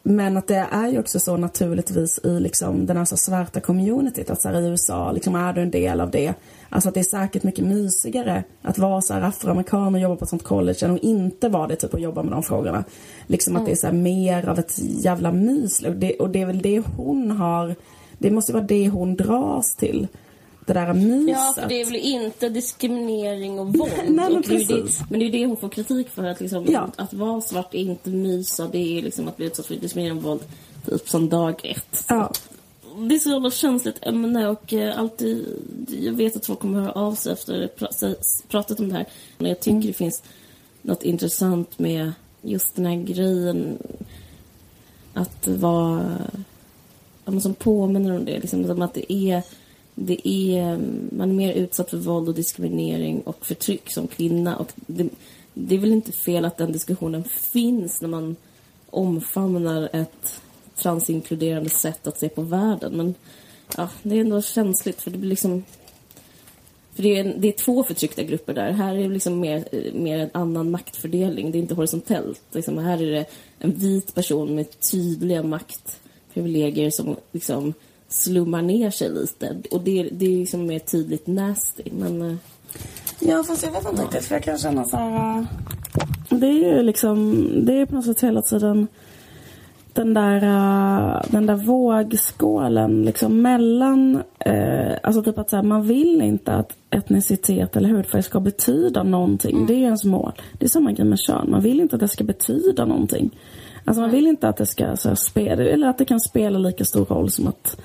[0.04, 4.30] Men att det är ju också så naturligtvis i liksom den här så svarta communityt
[4.30, 6.34] att så i USA liksom är du en del av det.
[6.70, 10.24] Alltså att det är säkert mycket mysigare att vara så här afroamerikan och jobba på
[10.24, 12.84] ett sånt college än att inte vara det typ och jobba med de frågorna.
[13.28, 15.84] Liksom att det är så mer av ett jävla mys.
[15.84, 17.76] Och det, och det är väl det hon har,
[18.18, 20.08] det måste vara det hon dras till.
[20.70, 21.30] Det där myset.
[21.38, 23.92] Ja, för det är väl inte diskriminering och våld.
[23.98, 26.24] Nej, men och det det, men det är det hon får kritik för.
[26.24, 26.90] Att, liksom, Ja.
[26.96, 28.68] att vara svart är inte mysa.
[28.72, 30.42] Det är liksom att bli utsatt för diskriminering och våld
[30.86, 32.06] typ som dag ett.
[32.08, 32.32] Ja.
[33.10, 35.46] Det är så jävla känsligt ämne och eh, alltid,
[36.02, 38.16] jag vet att folk kommer höra av sig efter att se-
[38.48, 39.06] pratat om det här.
[39.38, 39.88] Men jag tycker Mm.
[39.88, 40.24] det finns
[40.82, 42.12] något intressant med
[42.42, 43.78] just den här grejen
[45.14, 46.18] att vara,
[47.26, 48.40] ja, som påminner om det.
[48.40, 49.44] Liksom, som att det är,
[50.02, 50.80] det är, eh,
[51.12, 54.58] man är mer utsatt för våld och diskriminering och förtryck som kvinna.
[54.58, 55.10] Och det,
[55.54, 58.36] det är väl inte fel att den diskussionen finns när man
[58.90, 60.42] omfamnar ett
[60.76, 62.98] transinkluderande sätt att se på världen.
[62.98, 63.16] Men
[63.78, 65.64] ja, det är ändå känsligt för det blir liksom...
[66.94, 68.72] För det är, en, det är två förtryckta grupper där.
[68.72, 71.52] Här är det liksom mer, mer en annan maktfördelning.
[71.52, 72.42] Det är inte horisontellt.
[72.52, 73.26] Liksom, här är det
[73.60, 77.74] en vit person med tydliga maktprivilegier som liksom
[78.10, 79.58] slummar ner sig lite.
[79.72, 81.84] Och det, det är liksom mer tydligt nasty.
[81.92, 82.36] Men eh,
[83.20, 84.26] Ja, fast jag vet inte riktigt.
[84.26, 85.40] För jag kan känna så här...
[86.30, 87.46] äh, Det är ju liksom...
[87.66, 88.88] Det är på något sätt hela tiden
[89.94, 94.22] den där, äh, den där vågskålen liksom mellan...
[94.40, 99.04] Eh, alltså typ att så här, man vill inte att etnicitet eller hudfärg ska betyda
[99.04, 99.66] någonting.
[99.66, 100.34] Det är ens mål.
[100.54, 101.50] Det är samma grej med kön.
[101.52, 103.30] Man vill inte att det ska betyda någonting.
[103.86, 105.64] Alltså man vill inte att det ska så spela...
[105.64, 107.80] Eller att det kan spela lika stor roll som att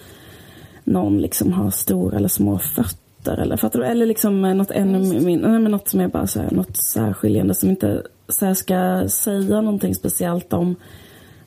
[0.84, 3.86] någon liksom har stora eller små fötter eller fattar du?
[3.86, 7.54] Eller liksom eh, något ännu mindre, men något som är bara så här, något särskiljande
[7.54, 10.76] som inte så ska säga någonting speciellt om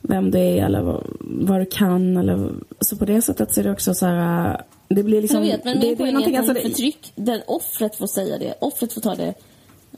[0.01, 3.63] vem du är eller vad, vad du kan eller så på det sättet så är
[3.63, 6.11] det också så här eh, det blir liksom jag vet, men det, min det är
[6.11, 8.53] poäng är att alltså det, förtryck, den offret får säga det.
[8.59, 9.33] Offret får ta det.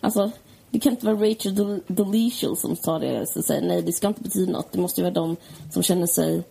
[0.02, 0.32] Alltså,
[0.72, 4.08] det kan inte vara Rachel Del- Delicial som tar det och säger nej, det ska
[4.08, 4.72] inte betyda något.
[4.72, 5.36] Det måste ju vara de
[5.72, 6.44] som känner sig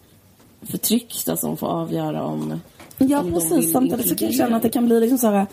[0.62, 2.60] förtryckta som får avgöra om
[3.00, 5.46] Ja om precis, samtidigt så kan jag känna att det kan bli liksom så här,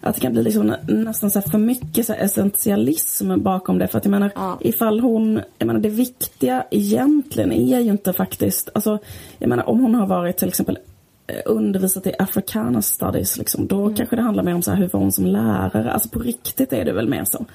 [0.00, 3.88] att det kan bli liksom nä- nästan så för mycket så essentialism bakom det.
[3.88, 4.58] För att jag menar, Ja.
[4.60, 8.98] ifall hon, jag menar det viktiga egentligen är ju inte faktiskt, alltså
[9.38, 10.78] jag menar om hon har varit till exempel
[11.26, 13.94] eh, undervisat i Africana studies liksom, då Mm.
[13.94, 16.72] kanske det handlar mer om så här, hur var hon som lärare, alltså på riktigt
[16.72, 17.46] är det väl mer så.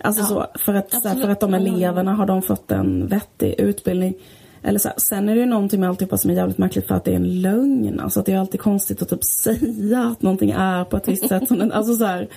[0.00, 3.06] Alltså Ja, så, för att, så här, för att de eleverna har de fått en
[3.06, 4.14] vettig utbildning.
[4.62, 6.94] Eller så här, sen är det ju någonting med alltihopa som är jävligt märkligt för
[6.94, 8.00] att det är en lögn.
[8.00, 11.28] Alltså att det är alltid konstigt att typ säga att någonting är på ett visst
[11.28, 11.42] sätt.
[11.48, 12.28] Som den, alltså så här,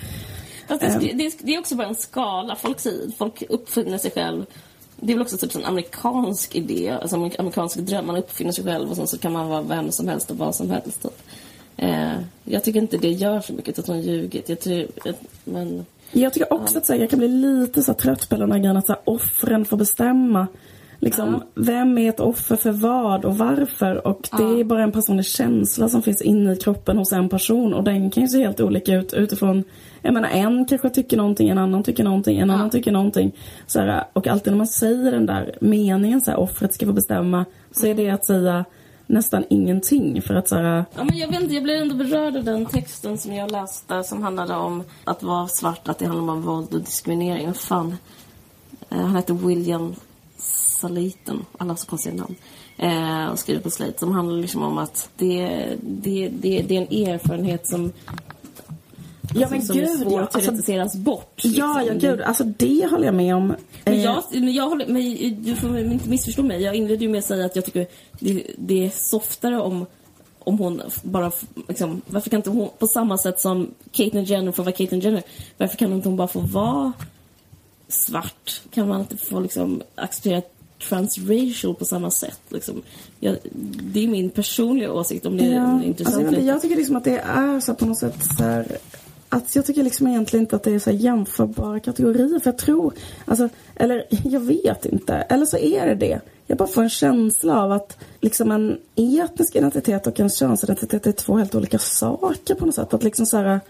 [0.68, 2.56] Fast det, är- det är också bara en skala.
[2.56, 4.46] Folk, säger, folk uppfinner sig själv.
[4.96, 8.06] Det är väl också typ en amerikansk idé, alltså en amerikansk dröm.
[8.06, 10.54] Man uppfinner sig själv och sen så kan man vara vem som helst och vad
[10.54, 11.02] som helst.
[11.02, 11.22] Typ.
[11.76, 12.12] Eh,
[12.44, 14.48] jag tycker inte det gör så mycket att hon ljugit.
[14.48, 14.86] Jag tror,
[15.44, 15.86] men...
[16.12, 18.52] Jag tycker också att så här, jag kan bli lite så här, trött på den
[18.52, 20.46] här grejen att så här, offren får bestämma.
[21.02, 24.06] Liksom, Vem är ett offer för vad och varför?
[24.06, 27.74] Och det är bara en personlig känsla som finns inne i kroppen hos en person.
[27.74, 29.64] Och den kan ju se helt olika ut utifrån
[30.02, 33.32] jag menar en kanske tycker någonting, en annan tycker någonting, en annan tycker någonting.
[33.66, 36.92] Så här, och alltid när man säger den där meningen så här, offret ska få
[36.92, 37.44] bestämma.
[37.70, 38.64] Så är det att säga
[39.10, 40.22] nästan ingenting.
[40.22, 42.66] För att så här, Ja, men jag, vet inte, jag blev ändå berörd av den
[42.66, 46.74] texten som jag läste som handlade om att vara svart, att det handlar om våld
[46.74, 47.46] och diskriminering.
[47.46, 47.96] Vad fan?
[48.90, 49.94] Eh, han heter William
[50.36, 52.34] Saliten, alla så konstiga namn.
[52.76, 56.82] Eh, och skriver på Slate som handlar liksom om att det, det, det, det är
[56.82, 57.92] en erfarenhet som,
[59.34, 61.40] ja men som är gud, svår ja, att alltså, teoretiseras bort.
[61.42, 61.98] ja, ja liksom.
[61.98, 63.54] gud, alltså det håller jag med om.
[63.84, 66.62] Men Eh, jag, men jag håller, men du får inte missförstå mig.
[66.62, 67.86] Jag inledde ju med att säga att jag tycker
[68.18, 69.86] det, det är softare om,
[70.38, 71.32] om hon bara...
[71.68, 75.22] Liksom, varför kan inte hon, på samma sätt som Caitlyn Jenner får vara Caitlyn Jenner,
[75.58, 76.92] varför kan inte hon bara få vara
[77.88, 78.62] svart?
[78.70, 80.42] Kan man inte få liksom acceptera
[80.88, 82.40] transracial på samma sätt?
[82.48, 82.82] Liksom?
[83.20, 83.36] Jag,
[83.92, 86.16] det är min personliga åsikt om det, om det är intressant.
[86.16, 86.46] alltså, jag, inte.
[86.46, 88.78] jag tycker liksom att det är så på något sätt så här,
[89.32, 92.38] att jag tycker liksom egentligen inte att det är så jämförbara kategorier.
[92.40, 95.14] För jag tror, alltså, eller jag vet inte.
[95.14, 96.20] Eller så är det det.
[96.46, 101.12] Jag bara får en känsla av att liksom en etnisk identitet och en könsidentitet är
[101.12, 102.94] två helt olika saker på något sätt.
[102.94, 103.60] Att liksom så här,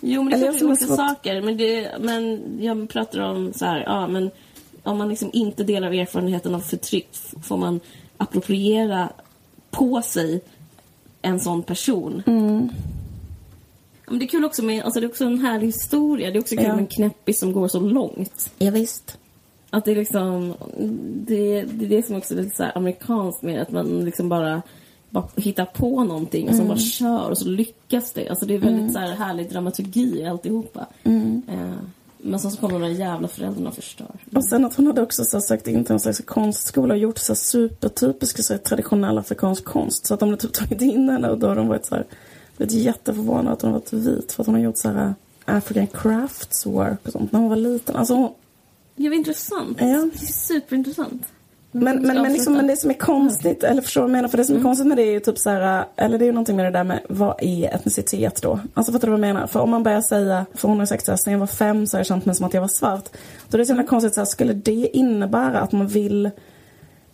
[0.00, 1.40] Jo, men det är olika svårt- saker.
[1.42, 4.30] Men, det, men jag pratar om så här, ja men
[4.82, 7.08] om man liksom inte delar erfarenheten av förtryck
[7.42, 7.80] får man
[8.16, 9.08] appropriera
[9.70, 10.40] på sig
[11.22, 12.22] en sån person.
[12.26, 12.68] Mm.
[14.10, 16.30] Men det är kul också med, alltså det är också en härlig historia.
[16.30, 16.72] Det är också kul Ja.
[16.72, 18.50] med en knäppis som går så långt.
[18.58, 19.18] ja, visst.
[19.70, 20.54] Att det är liksom,
[21.26, 24.28] det, det är det som också är lite så här amerikanskt med att man liksom
[24.28, 24.62] bara,
[25.10, 28.28] bara hittar på någonting och så bara kör och så lyckas det.
[28.28, 30.86] Alltså det är väldigt så här härlig dramaturgi i alltihopa.
[31.04, 31.72] Eh,
[32.18, 34.06] men sen så kommer de där jävla föräldrarna och förstör.
[34.34, 37.18] Och sen att hon hade också så sökt in till någon slags konstskola och gjort
[37.18, 40.06] så supertypisk så traditionell afrikansk konst.
[40.06, 42.04] Så att de hade typ tagit in henne och då har de varit så här,
[42.58, 45.86] blivit jätteförvånade att hon har varit vit för att hon har gjort så här African
[45.86, 47.96] crafts work och sånt när hon var liten.
[47.96, 48.32] Alltså hon,
[48.96, 49.78] Det var intressant.
[49.80, 50.08] Ja.
[50.26, 51.22] Superintressant.
[51.70, 54.28] Men, men, men, liksom, men det som är konstigt, eller förstår du vad jag menar?
[54.28, 56.26] För det som är konstigt med det är ju typ så här, eller det är
[56.26, 58.60] ju någonting med det där med vad är etnicitet då?
[58.74, 59.46] Alltså fattar du vad jag menar?
[59.46, 61.86] För om man börjar säga, för hon har sagt så här, sen jag var fem
[61.86, 63.08] så har jag känt mig som att jag var svart.
[63.48, 66.30] Då är det så himla konstigt så här, skulle det innebära att man vill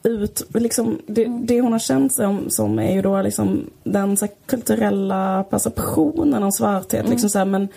[0.04, 4.24] ut, liksom, det, det hon har känt som, som är ju då liksom den så
[4.26, 7.08] här, kulturella perceptionen av svarthet.
[7.08, 7.68] Liksom så här, men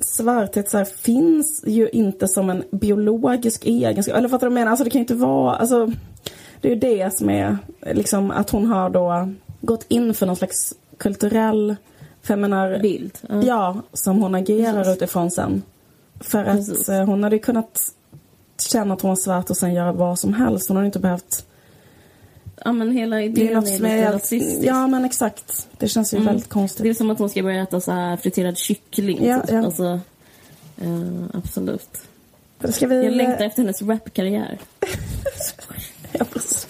[0.00, 4.16] svarthet så här, finns ju inte som en biologisk egenskap.
[4.16, 4.70] Eller fattar du vad jag menar?
[4.70, 5.90] Alltså det kan ju inte vara, alltså
[6.60, 7.58] det är ju det som är
[7.92, 9.28] liksom att hon har då
[9.60, 11.76] gått in för någon slags kulturell,
[12.22, 13.18] för jag menar, Bild.
[13.28, 13.42] Ja.
[13.42, 15.62] Ja, som hon agerar utifrån sen.
[16.20, 16.88] För att Precis.
[16.88, 17.80] eh, hon hade kunnat
[18.70, 20.68] känna att hon var svart och sen göra vad som helst.
[20.68, 21.46] Hon hade inte behövt...
[22.64, 24.64] Ja men hela idén är är, något som är lite rasistisk.
[24.64, 25.68] Ja, men exakt.
[25.78, 26.82] Det känns ju väldigt konstigt.
[26.82, 29.26] Det är som att hon ska börja äta så här friterad kyckling.
[29.26, 29.50] Ja, typ.
[29.50, 29.64] ja.
[29.64, 30.00] Alltså,
[30.76, 31.98] eh, absolut.
[32.68, 33.04] Ska vi...
[33.04, 34.58] Jag längtar efter hennes rapkarriär.
[36.18, 36.66] Ja, precis.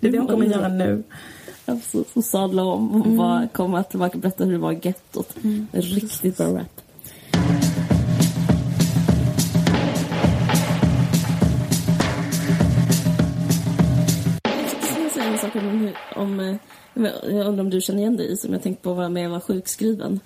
[0.00, 1.02] Det är det hon kommer göra nu.
[2.14, 5.34] Hon sadla om och bara komma tillbaka och berätta hur det var i gettot.
[5.72, 6.81] Riktigt bra rap.
[15.52, 16.56] Sak om, om eh,
[17.22, 19.30] jag undrar om du känner igen dig i som jag tänkte på var med jag
[19.30, 20.20] var sjukskriven.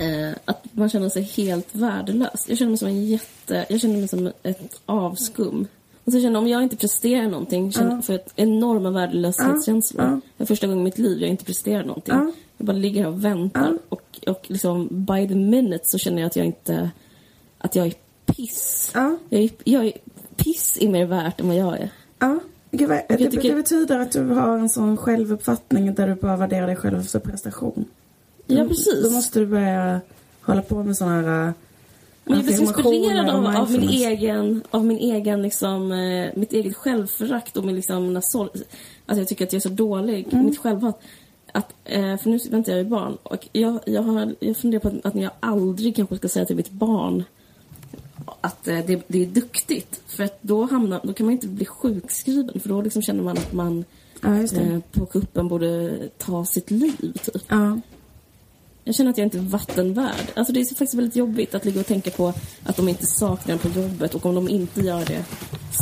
[0.00, 2.44] Eh, att man känner sig helt värdelös.
[2.48, 3.66] Jag känner mig som en jätte...
[3.68, 5.66] Jag känner mig som ett avskum.
[6.04, 10.20] Och så känner om jag inte presterar någonting, känner, för ett enorma värdelöshetskänslor.
[10.36, 12.14] Det är första gången i mitt liv jag inte presterar någonting.
[12.56, 13.78] Jag bara ligger här och väntar.
[13.88, 16.90] Och, och liksom by the minute så känner jag att jag inte...
[17.58, 17.94] Att jag är
[18.26, 18.90] piss.
[18.94, 19.18] Ja.
[19.28, 19.92] Jag, är, jag är
[20.36, 21.90] piss är mer värt än vad jag är.
[22.74, 26.66] Gud, det, tycker- det betyder att du har en sån självuppfattning där du bara värderar
[26.66, 27.84] dig själv efter prestation.
[28.46, 29.02] Ja, precis.
[29.04, 30.00] Då måste du börja
[30.42, 31.46] hålla på med såna här...
[31.48, 31.52] äh,
[32.24, 36.52] Men jag blir så inspirerad av, av min egen, av min egen liksom, eh, mitt
[36.52, 38.62] eget självförakt och min liksom, mina sorg-
[39.06, 40.44] att jag tycker att jag är så dålig, Mm.
[40.44, 41.00] mitt självhat.
[41.52, 44.88] Att, eh, för nu väntar jag ju barn och jag, jag, har, jag funderar på
[44.88, 47.24] att, att jag aldrig kanske ska säga till mitt barn
[48.40, 50.02] att eh, det, det är duktigt.
[50.06, 53.38] För att då, hamnar, då kan man inte bli sjukskriven för då liksom känner man
[53.38, 53.84] att man
[54.22, 57.12] Ja, eh, på kuppen borde ta sitt liv.
[57.22, 57.42] Typ.
[57.48, 57.80] Ja.
[58.84, 60.26] Jag känner att jag inte är vattenvärd.
[60.34, 62.32] Alltså det är faktiskt väldigt jobbigt att ligga och tänka på
[62.64, 65.24] att de inte saknar en på jobbet och om de inte gör det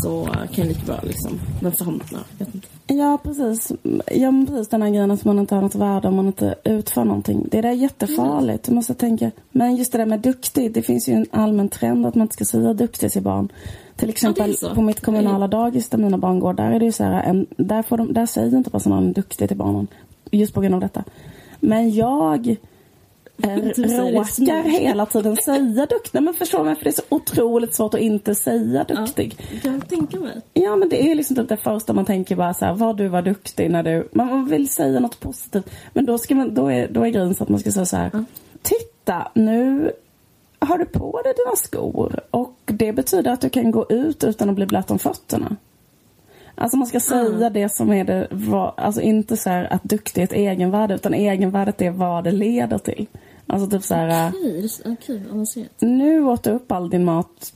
[0.03, 2.47] så kan jag lika bra liksom, vem fan, ja.
[2.87, 3.73] Ja, precis.
[4.07, 6.55] Ja, men precis den här grejen att man inte har något värde om man inte
[6.65, 7.49] utför någonting.
[7.51, 8.65] Det där är jättefarligt.
[8.65, 9.31] Du måste tänka.
[9.51, 10.73] Men just det där med duktig.
[10.73, 13.53] Det finns ju en allmän trend att man inte ska säga duktig till barn.
[13.97, 14.75] Till exempel så.
[14.75, 16.53] på mitt kommunala dagis där mina barn går.
[16.53, 17.23] Där är det ju så här.
[17.23, 19.87] En, där, får de, där säger inte personalen duktig till barnen.
[20.31, 21.05] Just på grund av detta.
[21.61, 22.57] Men jag eh, Du säger
[23.27, 26.23] det råkar hela tiden säga duktig.
[26.23, 26.75] Men förstår du?
[26.75, 29.37] För det är så otroligt svårt att inte säga duktig.
[29.39, 30.41] Ja, kan jag tänka mig.
[30.55, 33.09] Ja, men det är liksom typ det första man tänker bara så här, vad du
[33.09, 34.09] var duktig när du...
[34.13, 35.71] Man vill säga något positivt.
[35.93, 37.97] Men då, ska man, då, är, då är grejen så att man ska säga så
[37.97, 38.25] här,
[38.63, 39.93] titta, nu
[40.59, 44.49] har du på dig dina skor och det betyder att du kan gå ut utan
[44.49, 45.57] att bli blöt om fötterna.
[46.55, 48.29] Alltså man ska säga det som är det,
[48.77, 53.07] alltså inte så här att duktig är egenvärde utan egenvärdet är vad det leder till.
[53.51, 55.71] Alltså typ så här, Okej, det- okej, avancerat.
[55.79, 57.53] nu åt du upp all din mat.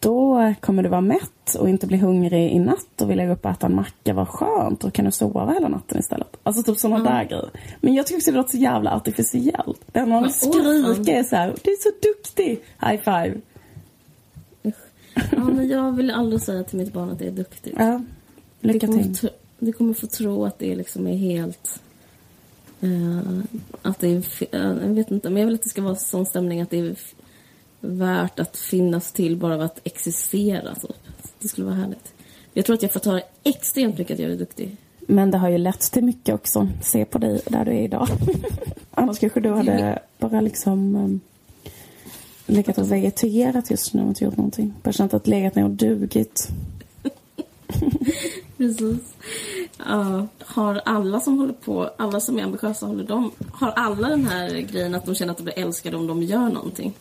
[0.00, 3.44] Då kommer du vara mätt och inte bli hungrig i natt och vilja gå upp
[3.44, 4.14] och äta en macka.
[4.14, 4.80] Vad skönt.
[4.80, 6.36] Då kan du sova hela natten istället.
[6.42, 7.50] Alltså typ sådana där grejer.
[7.80, 9.80] Men jag tycker också det låter så jävla artificiellt.
[9.92, 11.54] Det enda man vill skrika är så här.
[11.64, 12.60] Du är så duktig.
[12.80, 13.40] High five.
[15.32, 17.76] Ja, men jag vill aldrig säga till mitt barn att det är duktigt.
[17.78, 18.02] Ja.
[18.60, 19.16] Lycka det, kommer till.
[19.16, 21.80] tro, det kommer få tro att det liksom är helt...
[22.84, 23.20] eh,
[23.82, 24.16] att det är...
[24.50, 26.78] eh, jag vet inte, men jag vill att det ska vara sån stämning att det
[26.78, 26.96] är
[27.80, 30.74] värt att finnas till bara av att existera.
[30.74, 30.96] Typ.
[31.38, 32.14] Det skulle vara härligt.
[32.52, 34.76] Jag tror att jag får ta extremt mycket att jag är duktig.
[35.00, 36.68] Men det har ju lett till mycket också.
[36.82, 38.08] Se på dig där du är idag.
[38.90, 41.20] Annars kanske du hade bara liksom um,
[42.46, 44.74] legat och vegeterat just nu och inte gjort någonting.
[44.82, 46.48] Bara känt att legat ner och dugit.
[48.56, 49.14] Precis.
[49.78, 54.26] Ja, har alla som håller på, alla som är ambitiösa, håller de, har alla den
[54.26, 56.94] här grejen att de känner att de blir älskade om de gör någonting?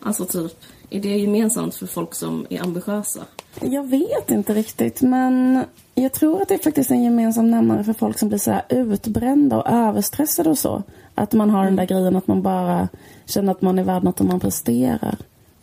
[0.00, 0.52] Alltså typ,
[0.90, 3.20] är det gemensamt för folk som är ambitiösa?
[3.60, 5.64] Jag vet inte riktigt, men
[5.94, 8.62] jag tror att det är faktiskt en gemensam nämnare för folk som blir så här
[8.68, 10.82] utbrända och överstressade och så.
[11.14, 12.88] Att man har den där grejen att man bara
[13.26, 15.16] känner att man är värd något om man presterar.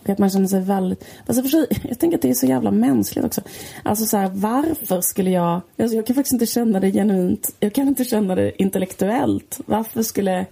[0.05, 1.05] Att man känner sig väldigt...
[1.25, 3.41] Alltså för sig, jag tänker att det är så jävla mänskligt också.
[3.83, 5.61] Alltså så här, varför skulle jag...
[5.77, 7.55] Alltså jag kan faktiskt inte känna det genuint.
[7.59, 9.59] Jag kan inte känna det intellektuellt.
[9.65, 10.45] Varför skulle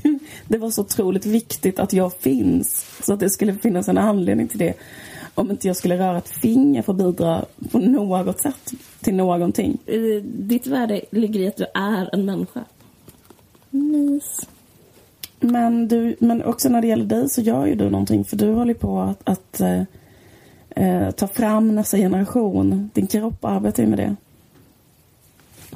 [0.48, 2.86] det vara så otroligt viktigt att jag finns?
[3.02, 4.74] Så att det skulle finnas en anledning till det.
[5.34, 9.78] Om inte jag skulle röra ett finger för att bidra på något sätt till någonting.
[10.22, 12.64] Ditt värde ligger i att du är en människa.
[13.70, 14.40] Mys.
[15.40, 18.52] Men, du, men också när det gäller dig så gör ju du någonting för du
[18.52, 19.82] håller på att, att eh,
[20.70, 22.90] eh, ta fram nästa generation.
[22.94, 24.16] Din kropp arbetar ju med det.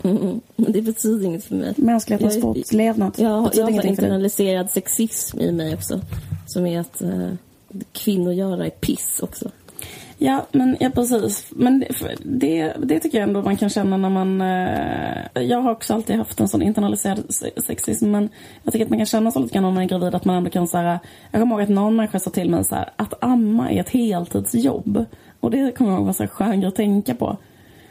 [0.08, 1.74] Mm, men det betyder inget för mig.
[1.76, 6.00] Mänsklighetens Jag- fortlevnad Jag, betyder jag har internaliserad sexism i mig också.
[6.46, 7.30] Som är att eh,
[7.92, 9.50] kvinnogöra är piss också.
[10.24, 11.46] Ja, men ja, precis.
[11.50, 11.88] Men det,
[12.22, 14.40] det, det tycker jag ändå man kan känna när man...
[14.40, 18.10] Eh, jag har också alltid haft en sån internaliserad se- sexism.
[18.10, 18.28] Men
[18.62, 20.36] jag tycker att man kan känna så lite grann om man är gravid att man
[20.36, 20.98] ändå kan så här,
[21.30, 23.88] Jag kommer ihåg att någon människa sa till mig så här, att amma är ett
[23.88, 25.04] heltidsjobb.
[25.40, 27.36] Och det kommer jag ihåg var så skön att tänka på.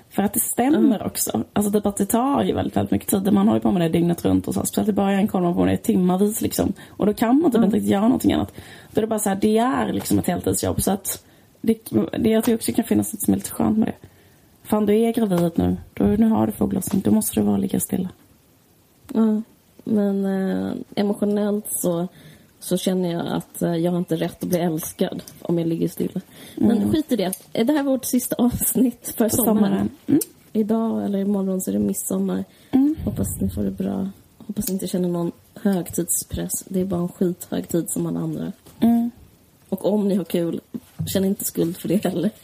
[0.09, 1.43] För att det stämmer också.
[1.53, 3.34] Alltså typ att det tar ju väldigt, väldigt mycket tid.
[3.34, 4.65] Man håller på med det dygnet runt och så.
[4.65, 6.73] Speciellt i början kollar man på det timmavis liksom.
[6.89, 8.53] Och då kan man typ inte riktigt göra någonting annat.
[8.91, 10.81] Då är det bara så här, det är liksom ett heltidsjobb.
[10.81, 11.23] Så att
[11.64, 11.78] det,
[12.20, 14.07] det jag tror också kan finnas något som är lite skönt med det.
[14.64, 15.78] Fan, du är gravid nu.
[15.93, 17.01] Då, nu har du foglossning.
[17.01, 18.09] Då måste du bara ligga stilla.
[19.14, 19.41] Ja,
[19.84, 22.07] men eh, emotionellt så,
[22.59, 25.88] så känner jag att eh, jag har inte rätt att bli älskad om jag ligger
[25.88, 26.22] stilla.
[26.55, 27.34] Men skit i det.
[27.51, 29.55] Det här är vårt sista avsnitt för sommaren.
[29.55, 29.89] Sommaren.
[30.07, 30.20] Mm.
[30.53, 32.43] Idag eller imorgon så är det midsommar.
[33.05, 34.09] Hoppas ni får det bra.
[34.38, 36.51] Hoppas ni inte känner någon högtidspress.
[36.68, 38.51] Det är bara en skithögtid som alla andra.
[38.80, 39.11] Mm.
[39.70, 40.61] Och om ni har kul,
[41.08, 42.32] känn inte skuld för det heller.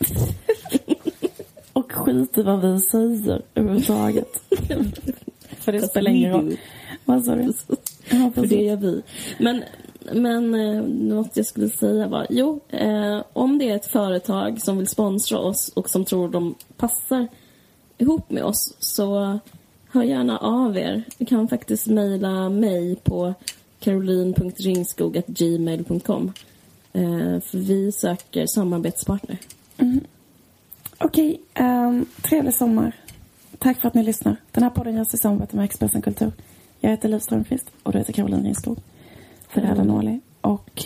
[1.74, 4.44] Och skit i vad vi säger överhuvudtaget.
[5.60, 6.58] För det spelar ingen roll.
[7.06, 7.54] Vad sa du?
[8.34, 9.02] För det gör vi.
[9.40, 9.64] Men,
[10.14, 14.78] men eh, något jag skulle säga var, jo, eh, om det är ett företag som
[14.78, 17.28] vill sponsra oss och som tror de passar
[17.98, 19.40] ihop med oss så
[19.92, 21.04] hör gärna av er.
[21.18, 23.34] Ni kan faktiskt mejla mig på
[23.80, 26.34] caroline.ringskog.gmail.com
[27.42, 29.38] för vi söker samarbetspartner.
[30.98, 32.96] Okej, ehm, trevlig sommar.
[33.58, 34.36] Tack för att ni lyssnar.
[34.52, 36.32] Den här podden görs i samarbete med Expressen Kultur.
[36.80, 38.78] Jag heter Liv Strömqvist och du heter Caroline Ringskog.
[39.50, 40.20] Ferrada Norli.
[40.42, 40.84] Och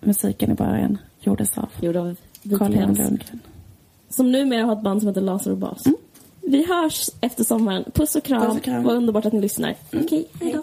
[0.00, 2.16] musiken i början gjordes av Gjord av
[2.58, 3.40] Carl-Johan Lundgren.
[4.08, 5.82] Som numera har ett band som heter Laser och Bas.
[6.40, 7.84] Vi hörs efter sommaren.
[7.94, 8.46] Puss och kram.
[8.46, 8.82] Puss och kram.
[8.82, 9.74] Vad underbart att ni lyssnar.
[9.92, 10.62] Okej, hej då.